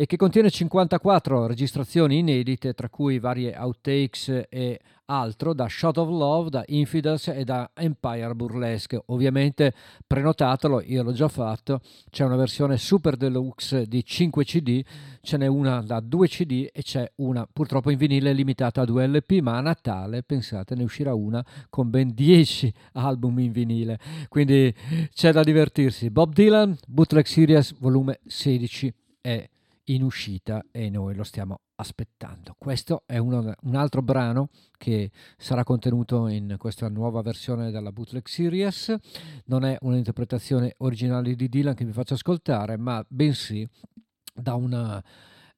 [0.00, 6.08] e che contiene 54 registrazioni inedite, tra cui varie outtakes e altro da Shot of
[6.08, 9.02] Love, da Infidels e da Empire Burlesque.
[9.08, 9.74] Ovviamente
[10.06, 14.82] prenotatelo, io l'ho già fatto, c'è una versione super deluxe di 5 CD,
[15.20, 19.06] ce n'è una da 2 CD e c'è una purtroppo in vinile limitata a 2
[19.06, 23.98] LP, ma a Natale, pensate, ne uscirà una con ben 10 album in vinile,
[24.30, 24.74] quindi
[25.12, 26.08] c'è da divertirsi.
[26.08, 29.46] Bob Dylan, Bootleg Series, volume 16 è
[29.92, 32.54] in uscita e noi lo stiamo aspettando.
[32.58, 38.26] Questo è uno- un altro brano che sarà contenuto in questa nuova versione della Bootleg
[38.26, 38.94] Series.
[39.46, 43.66] Non è un'interpretazione originale di Dylan che vi faccio ascoltare, ma bensì
[44.32, 45.02] da una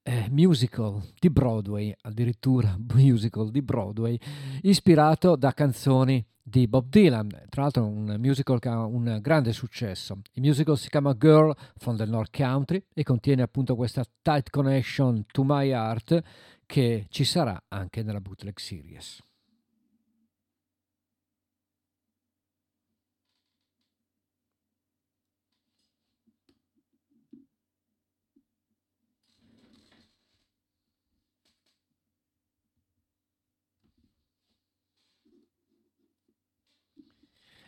[0.03, 4.19] eh, musical di Broadway, addirittura musical di Broadway,
[4.63, 10.21] ispirato da canzoni di Bob Dylan, tra l'altro un musical che ha un grande successo.
[10.33, 15.25] Il musical si chiama Girl from the North Country e contiene appunto questa tight connection
[15.31, 16.21] to my heart
[16.67, 19.21] che ci sarà anche nella bootleg series.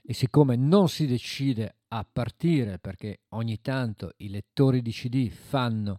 [0.06, 5.98] E siccome non si decide a partire perché ogni tanto i lettori di CD fanno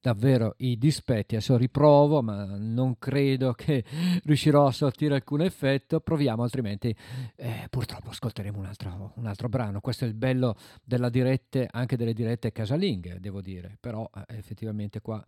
[0.00, 3.84] davvero i dispetti, adesso riprovo ma non credo che
[4.24, 6.94] riuscirò a sortire alcun effetto, proviamo altrimenti
[7.36, 11.96] eh, purtroppo ascolteremo un altro, un altro brano, questo è il bello della dirette, anche
[11.96, 15.22] delle dirette casalinghe devo dire, però eh, effettivamente qua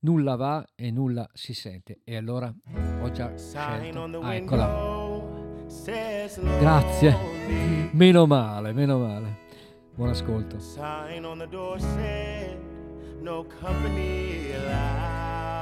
[0.00, 2.00] nulla va e nulla si sente.
[2.04, 2.54] E allora
[3.00, 4.89] ho già scelto, ah, eccola.
[6.58, 7.16] Grazie.
[7.92, 9.38] Meno male, meno male.
[9.94, 10.58] Buon ascolto.
[10.58, 12.58] Sign on the door said,
[13.20, 15.60] no company allowed.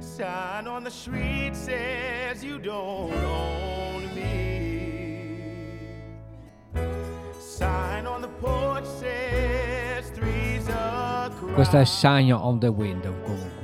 [0.00, 5.80] Sign on the street says you don't own me.
[7.38, 11.54] Sign on the porch says three's a crowd.
[11.54, 13.57] Questa è Sign on the Window comunque.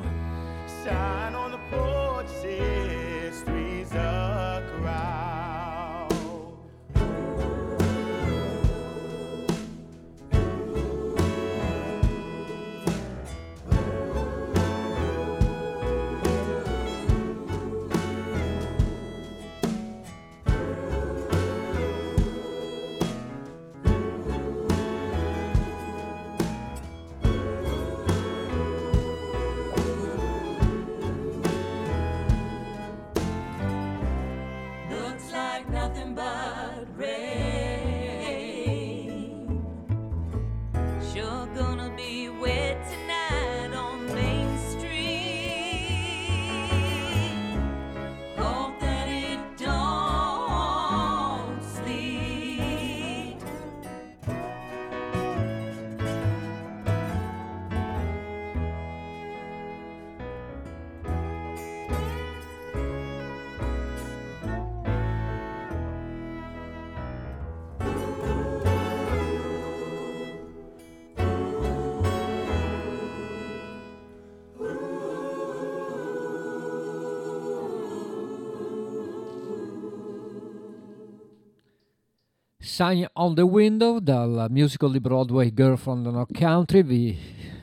[82.75, 86.83] Sign on the Window dal musical di Broadway Girl from the North Country.
[86.83, 87.17] Vi,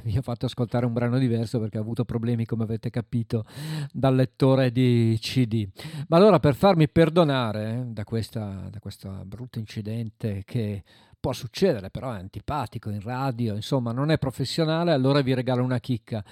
[0.03, 3.43] vi ho fatto ascoltare un brano diverso perché ho avuto problemi, come avete capito,
[3.91, 5.67] dal lettore di CD.
[6.07, 10.81] Ma allora, per farmi perdonare eh, da, questa, da questo brutto incidente che
[11.19, 15.79] può succedere, però è antipatico in radio, insomma, non è professionale, allora vi regalo una
[15.79, 16.23] chicca.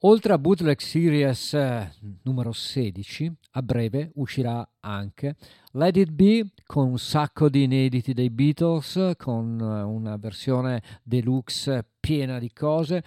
[0.00, 1.90] Oltre a Bootleg Series eh,
[2.22, 5.34] numero 16, a breve uscirà anche
[5.76, 11.84] Let It Be con un sacco di inediti dei Beatles, con eh, una versione deluxe
[12.00, 13.04] piena di cose.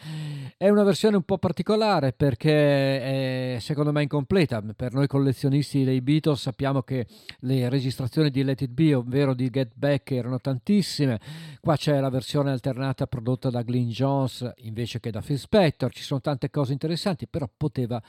[0.55, 4.61] È una versione un po' particolare perché è secondo me incompleta.
[4.75, 7.07] Per noi collezionisti dei Beatles sappiamo che
[7.39, 11.19] le registrazioni di Let It Be, ovvero di Get Back, erano tantissime.
[11.59, 15.91] Qua c'è la versione alternata prodotta da Glyn Jones invece che da Phil Spector.
[15.91, 17.99] Ci sono tante cose interessanti, però poteva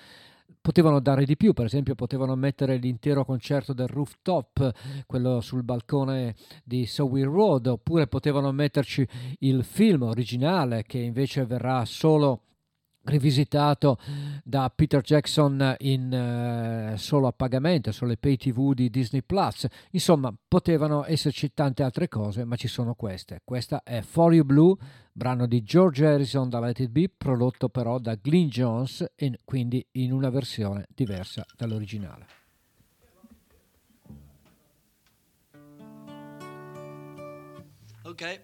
[0.60, 6.34] potevano dare di più, per esempio potevano mettere l'intero concerto del rooftop, quello sul balcone
[6.64, 9.06] di Sowell Road, oppure potevano metterci
[9.40, 12.42] il film originale che invece verrà solo
[13.04, 13.98] rivisitato
[14.44, 19.66] da Peter Jackson in eh, solo a pagamento, sulle pay tv di Disney Plus.
[19.92, 23.40] Insomma, potevano esserci tante altre cose, ma ci sono queste.
[23.44, 24.76] Questa è For You Blue,
[25.12, 29.84] brano di George Harrison da Let It Be, prodotto però da Glyn Jones e quindi
[29.92, 32.26] in una versione diversa dall'originale.
[38.02, 38.40] Okay.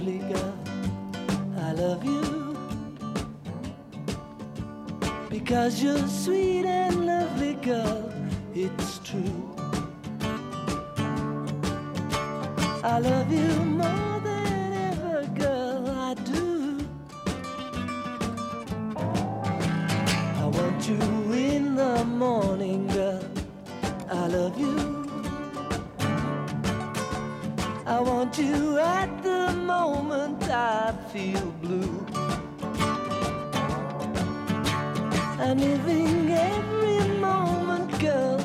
[0.00, 0.54] Lovely, girl.
[1.58, 2.56] I love you.
[5.28, 8.12] Because you're sweet and lovely, girl.
[8.54, 9.56] It's true.
[12.82, 15.86] I love you more than ever, girl.
[15.88, 16.78] I do.
[20.42, 23.24] I want you in the morning, girl.
[24.10, 25.00] I love you.
[27.86, 29.09] I want you at
[29.70, 31.94] moment I feel blue.
[35.44, 38.39] I'm living every moment, girl,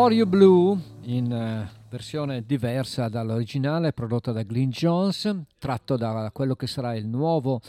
[0.00, 6.56] For You Blue in eh, versione diversa dall'originale prodotta da Glyn Jones, tratto da quello
[6.56, 7.60] che sarà il nuovo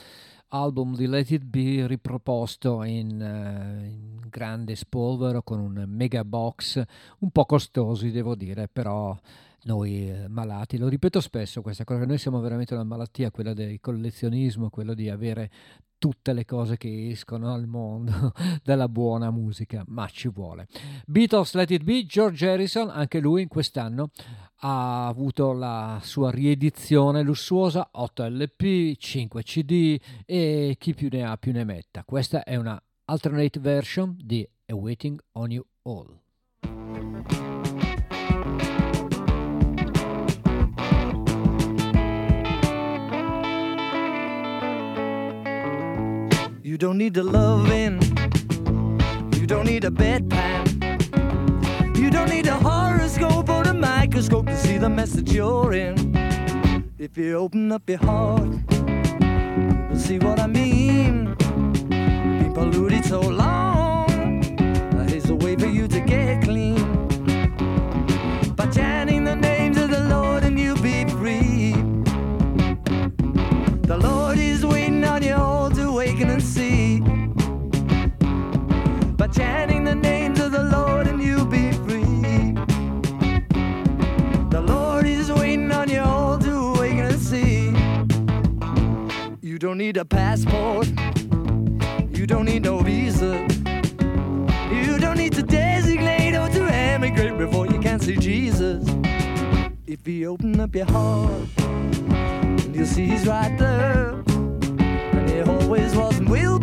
[0.47, 6.81] album di Let It Be riproposto in, eh, in grande spolvero con un mega box
[7.19, 9.13] un po' costosi devo dire però
[9.63, 13.79] noi eh, malati lo ripeto spesso questa cosa noi siamo veramente una malattia quella del
[13.79, 15.51] collezionismo quello di avere
[16.01, 18.33] tutte le cose che escono al mondo
[18.65, 20.67] della buona musica, ma ci vuole.
[21.05, 24.09] Beatles Let It Be, George Harrison, anche lui in quest'anno
[24.61, 31.37] ha avuto la sua riedizione lussuosa 8 LP, 5 CD e chi più ne ha
[31.37, 32.03] più ne metta.
[32.03, 36.20] Questa è una alternate version di A Waiting on You All.
[46.81, 48.01] Don't need the loving.
[49.39, 50.65] You don't need a bedpan.
[51.95, 55.93] You don't need a horoscope or a microscope to see the message you're in.
[56.97, 58.49] If you open up your heart,
[59.89, 61.35] you'll see what I mean.
[61.87, 63.70] Been polluted so long,
[79.33, 82.53] chanting the names of the Lord and you'll be free.
[84.49, 87.73] The Lord is waiting on you all to awaken and see.
[89.41, 90.87] You don't need a passport.
[92.09, 93.47] You don't need no visa.
[94.71, 98.87] You don't need to designate or to emigrate before you can see Jesus.
[99.87, 101.47] If you open up your heart,
[102.73, 104.11] you'll see he's right there.
[105.17, 106.59] And he always was and will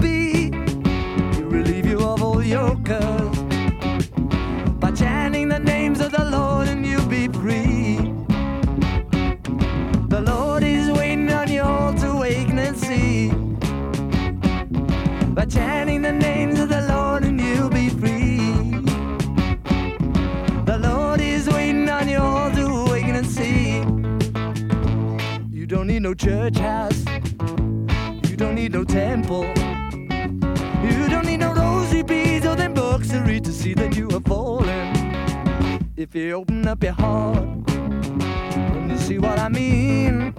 [26.09, 27.05] no church house.
[28.31, 29.45] You don't need no temple.
[30.87, 34.09] You don't need no rosary beads or them books to read to see that you
[34.17, 34.89] are falling.
[35.97, 40.33] If you open up your heart, then you see what I mean.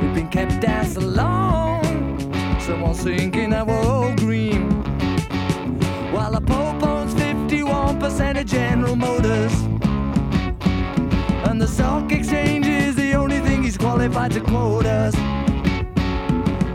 [0.00, 2.20] We've been kept down so long.
[2.60, 4.70] Someone's thinking that we're all green.
[6.12, 9.52] While the Pope owns 51% of General Motors.
[11.48, 12.65] And the stock exchange
[14.06, 15.14] qualified to quote us.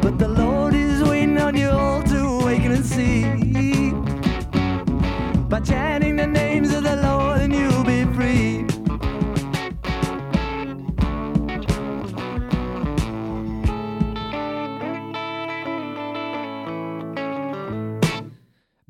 [0.01, 3.91] But the Lord is waiting on you all to awaken and see.
[5.47, 6.00] By chanting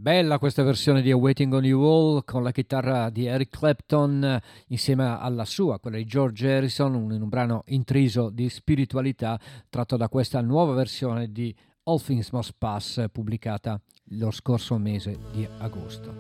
[0.02, 4.42] Bella questa versione di Awaiting on You All con la chitarra di Eric Clapton eh,
[4.70, 10.10] insieme alla sua, quella di George Harrison, in un brano intriso di spiritualità tratto da
[10.10, 13.80] questa nuova versione di All Things Must Pass pubblicata
[14.14, 16.12] lo scorso mese di agosto.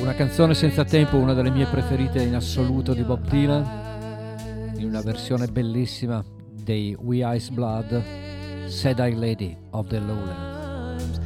[0.00, 5.00] Una canzone senza tempo, una delle mie preferite in assoluto di Bob Dylan, in una
[5.00, 8.32] versione bellissima dei We Ice Blood,
[8.68, 11.20] Sad Eye Lady of the Lowlands.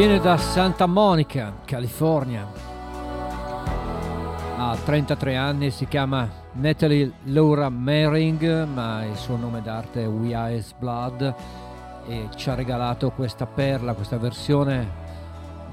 [0.00, 2.50] Viene da Santa Monica, California.
[4.56, 10.30] Ha 33 anni, si chiama Natalie Laura Mering, ma il suo nome d'arte è We
[10.32, 11.34] Eyes Blood
[12.06, 14.88] e ci ha regalato questa perla, questa versione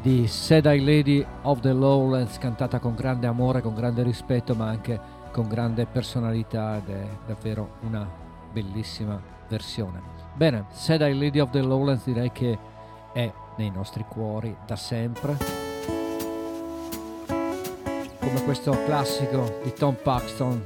[0.02, 4.68] di Said I Lady of the Lowlands cantata con grande amore, con grande rispetto, ma
[4.68, 5.00] anche
[5.32, 8.06] con grande personalità ed è davvero una
[8.52, 9.18] bellissima
[9.48, 10.02] versione.
[10.34, 12.60] Bene, Said I Lady of the Lowlands direi che
[13.14, 15.38] è nei nostri cuori da sempre.
[18.20, 20.64] Come questo classico di Tom Paxton,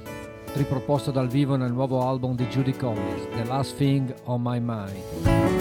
[0.54, 5.61] riproposto dal vivo nel nuovo album di Judy Collins, The Last Thing on My Mind.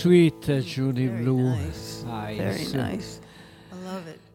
[0.00, 1.54] Sweet Judy Blue
[2.06, 2.72] Eyes.
[2.72, 3.20] nice.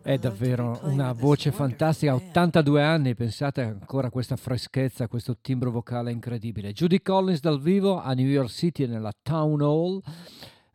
[0.03, 6.11] È davvero una voce fantastica, 82 anni, pensate ancora a questa freschezza, questo timbro vocale
[6.11, 6.71] incredibile.
[6.71, 10.03] Judy Collins dal vivo a New York City nella Town Hall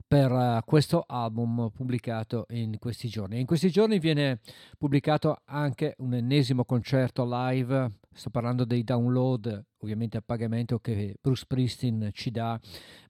[0.08, 3.38] per eh, questo album pubblicato in questi giorni.
[3.38, 4.40] In questi giorni viene
[4.76, 11.42] pubblicato anche un ennesimo concerto live, sto parlando dei download ovviamente a pagamento che Bruce
[11.42, 12.58] Springsteen ci dà,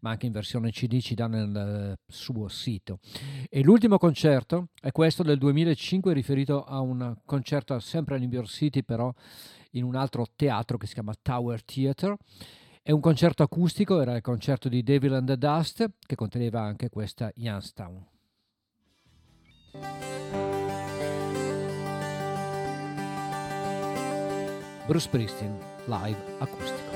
[0.00, 3.00] ma anche in versione CD ci dà nel suo sito.
[3.48, 8.48] E l'ultimo concerto è questo del 2005 riferito a un concerto sempre a New York
[8.48, 9.12] City però
[9.72, 12.16] in un altro teatro che si chiama Tower Theatre.
[12.82, 16.88] È un concerto acustico, era il concerto di Devil and the Dust che conteneva anche
[16.88, 18.06] questa Youngstown.
[24.90, 25.56] Bruce Springsteen
[25.86, 26.90] live acustico.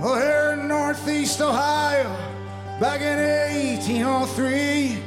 [0.00, 2.08] Oh, Northeast Ohio,
[2.78, 5.03] back in 1803,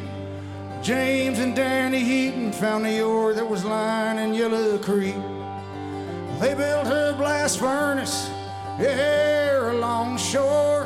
[0.88, 5.18] James and Danny Heaton found the ore that was lying in Yellow Creek.
[6.40, 8.32] They built a blast furnace
[8.78, 10.86] here along shore,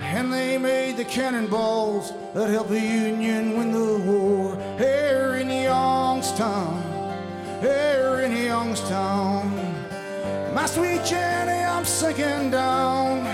[0.00, 4.56] and they made the cannonballs that helped the Union win the war.
[4.78, 6.80] Here in Youngstown,
[7.60, 9.52] here in Youngstown.
[10.54, 13.26] My sweet Jenny, I'm sinking down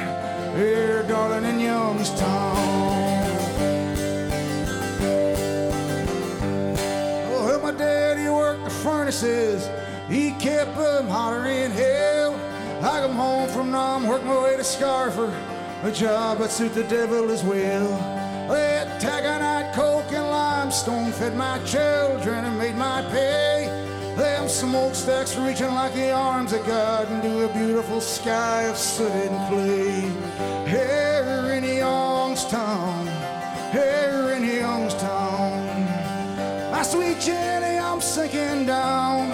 [0.56, 2.35] here, darling, in Youngstown.
[9.22, 12.34] He kept them hotter in hell.
[12.82, 15.32] I come home from Nam, work my way to Scarfer,
[15.82, 17.88] a job that suit the devil as well.
[18.48, 23.68] That taconite, coke, and limestone fed my children and made my pay.
[24.16, 29.48] Them smokestacks reaching like the arms of God into a beautiful sky of soot and
[29.48, 30.70] clay.
[30.70, 33.06] Here in Youngstown,
[33.72, 35.66] here in Youngstown,
[36.70, 37.75] my sweet Jenny,
[38.16, 39.28] sinking down.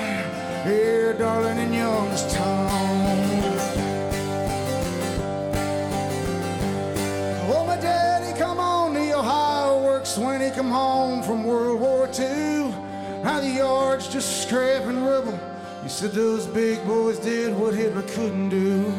[0.64, 2.68] Here, darling, in Youngstown.
[7.54, 12.08] Oh, my daddy come on the Ohio works when he come home from World War
[12.08, 12.72] II.
[13.22, 15.38] How the yard's just scraping rubble.
[15.84, 18.92] He said those big boys did what Hitler couldn't do.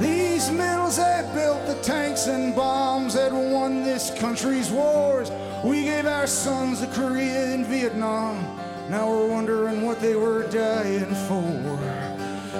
[0.00, 5.30] These mills that built the tanks and bombs that won this country's wars.
[5.64, 8.58] We gave our sons to Korea and Vietnam.
[8.90, 11.78] Now we're wondering what they were dying for.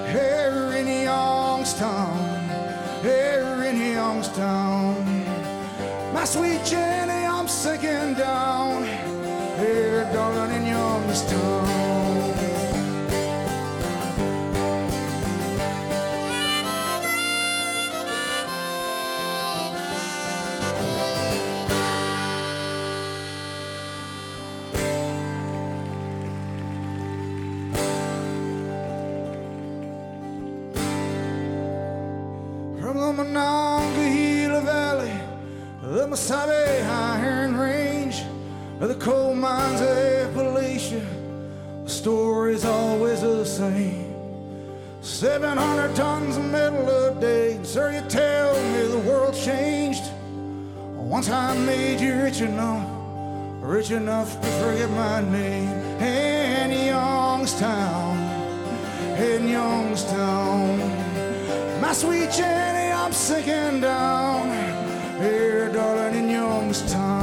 [0.06, 2.38] Here in Youngstown,
[3.02, 5.04] here in Youngstown.
[6.14, 8.84] My sweet Jenny, I'm sinking down.
[36.12, 38.22] The Masabi Iron Range,
[38.80, 41.02] or the coal mines of Appalachia,
[41.84, 44.14] the story's always the same.
[45.00, 50.04] 700 tons of metal a day, sir, you tell me the world changed.
[50.96, 52.86] Once I made you rich enough,
[53.62, 55.70] rich enough to forget my name.
[55.98, 58.18] In Youngstown,
[59.18, 60.78] in Youngstown.
[61.80, 64.61] My sweet Jenny, I'm sinking down
[65.22, 67.22] here, darling, in Youngstown.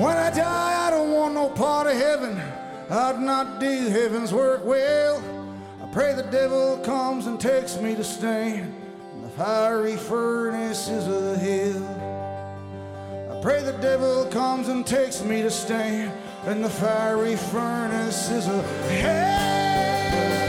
[0.00, 2.40] When I die, I don't want no part of heaven.
[2.90, 5.22] I'd not do heaven's work well.
[5.82, 8.74] I pray the devil comes and takes me to stand
[9.14, 13.36] in the fiery furnaces of hell.
[13.36, 16.12] I pray the devil comes and takes me to stand
[16.46, 20.47] in the fiery furnaces of hell.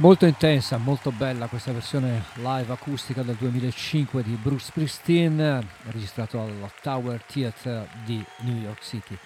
[0.00, 6.70] Molto intensa, molto bella questa versione live acustica del 2005 di Bruce Springsteen, registrato al
[6.80, 9.18] Tower Theatre di New York City.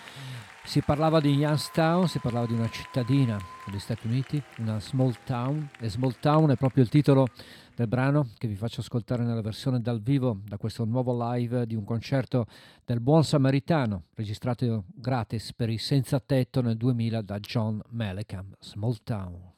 [0.65, 5.69] Si parlava di Youngstown, si parlava di una cittadina degli Stati Uniti, una small town,
[5.79, 7.27] e small town è proprio il titolo
[7.75, 11.75] del brano che vi faccio ascoltare nella versione dal vivo da questo nuovo live di
[11.75, 12.47] un concerto
[12.87, 18.97] del Buon Samaritano, registrato gratis per i senza tetto nel 2000 da John Mellencamp, Small
[19.05, 19.52] Town.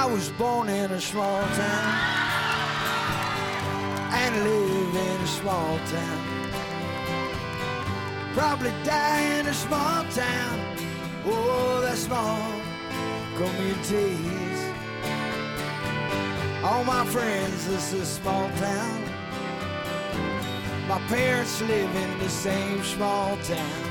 [0.00, 1.94] I was born in a small town
[4.12, 6.24] and live in a small town.
[8.32, 10.76] Probably die in a small town.
[11.26, 12.38] Oh, that small
[13.36, 14.60] communities.
[16.62, 19.02] All my friends, this is a small town.
[20.86, 23.82] My parents live in the same small town.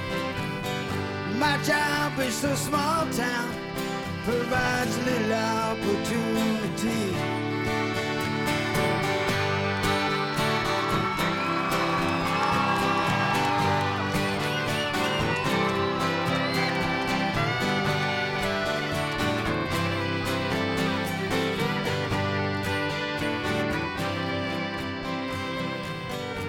[1.37, 3.66] My job is a small town
[4.27, 7.15] provides little opportunity.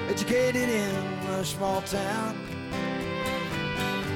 [0.09, 0.97] Educated in
[1.29, 2.37] a small town,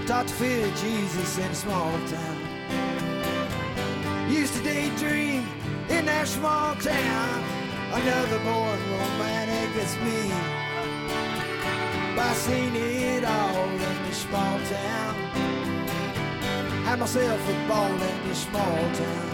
[0.05, 2.42] taught to fear Jesus in a small town.
[4.33, 5.47] Used to daydream
[5.91, 7.45] in that small town.
[7.93, 10.21] Another born romantic as me.
[12.17, 15.15] By seeing it all in the small town.
[16.87, 19.29] Had myself a ball in the small town.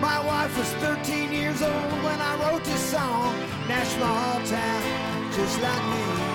[0.00, 3.36] My wife was 13 years old when I wrote this song.
[3.84, 6.32] Small town, just like me.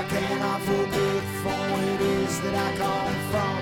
[0.00, 3.58] I cannot forget where it is that I come from.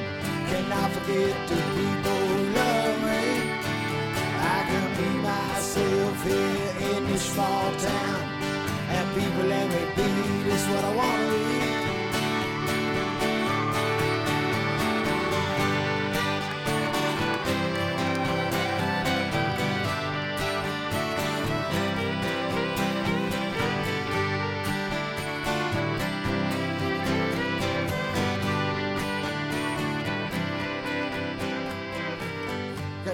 [0.51, 3.25] Cannot forget the people who love me.
[4.55, 8.21] I can be myself here in this small town.
[8.95, 11.58] And people let me be, that's what I want to be.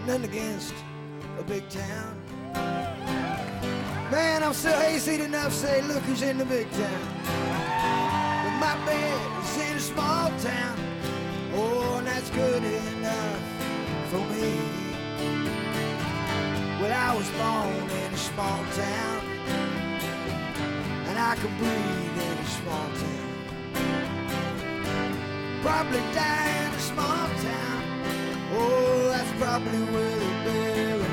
[0.05, 0.75] Got nothing against
[1.39, 2.21] a big town.
[4.11, 7.01] Man, I'm still hazy enough to say, look who's in the big town.
[8.45, 10.79] But my bed is in a small town.
[11.55, 13.41] Oh, and that's good enough
[14.11, 14.59] for me.
[16.83, 19.25] Well, I was born in a small town.
[21.09, 23.33] And I can breathe in a small town.
[25.63, 27.84] Probably die in a small town.
[28.57, 31.04] Oh, that's probably where they bury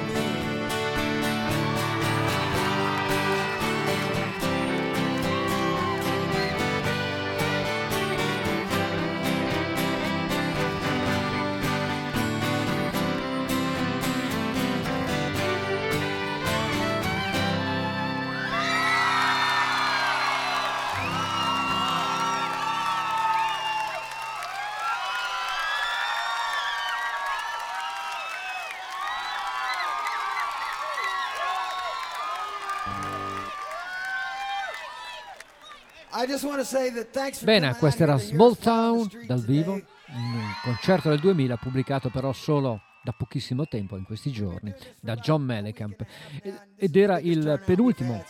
[37.45, 43.11] Bene, questo era Small Town dal vivo, un concerto del 2000 pubblicato però solo da
[43.13, 46.05] pochissimo tempo, in questi giorni, da John Mellencamp.
[46.41, 48.23] Ed- Ed era il penultimo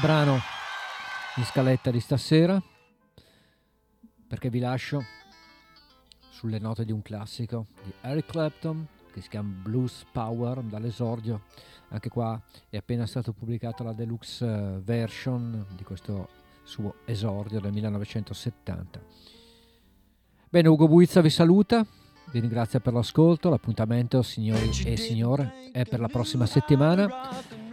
[0.00, 0.38] brano
[1.36, 2.62] in scaletta di stasera,
[4.26, 5.04] perché vi lascio
[6.30, 11.42] sulle note di un classico di Eric Clapton che si chiama Blues Power dall'esordio.
[11.88, 16.28] Anche qua è appena stato pubblicato la deluxe eh, version di questo
[16.68, 19.00] suo esordio del 1970.
[20.50, 21.84] Bene, Ugo Buizza vi saluta,
[22.30, 27.08] vi ringrazio per l'ascolto, l'appuntamento signori e signore è per la prossima settimana.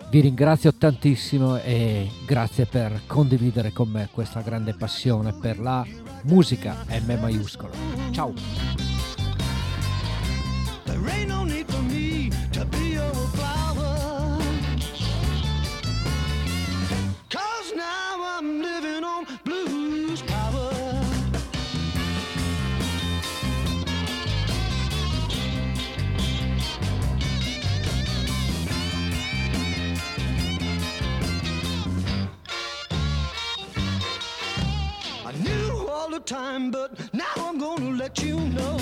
[0.10, 5.86] Vi ringrazio tantissimo e grazie per condividere con me questa grande passione per la
[6.24, 7.74] musica M maiuscola.
[8.12, 8.34] Ciao!
[36.26, 38.78] Time, but now I'm gonna let you know.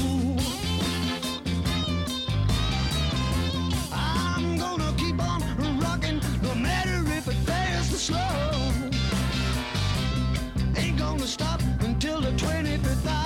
[3.91, 5.41] I'm gonna keep on
[5.79, 8.71] rocking, no matter if it fast or slow.
[10.77, 13.22] Ain't gonna stop until the 25th hour.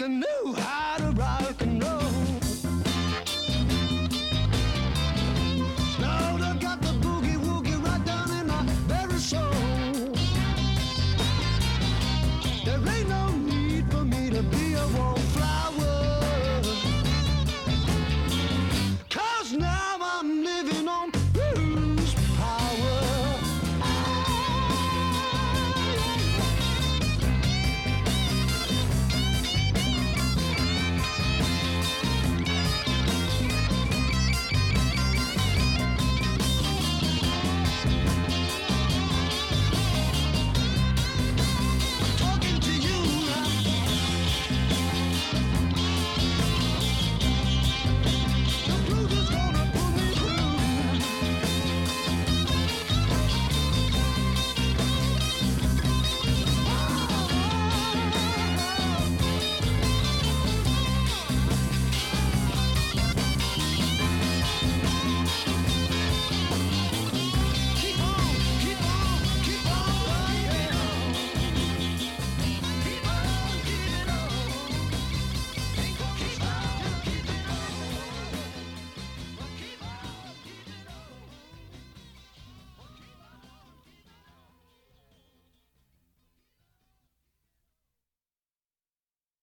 [0.00, 0.24] Well,
[0.58, 0.93] I bet you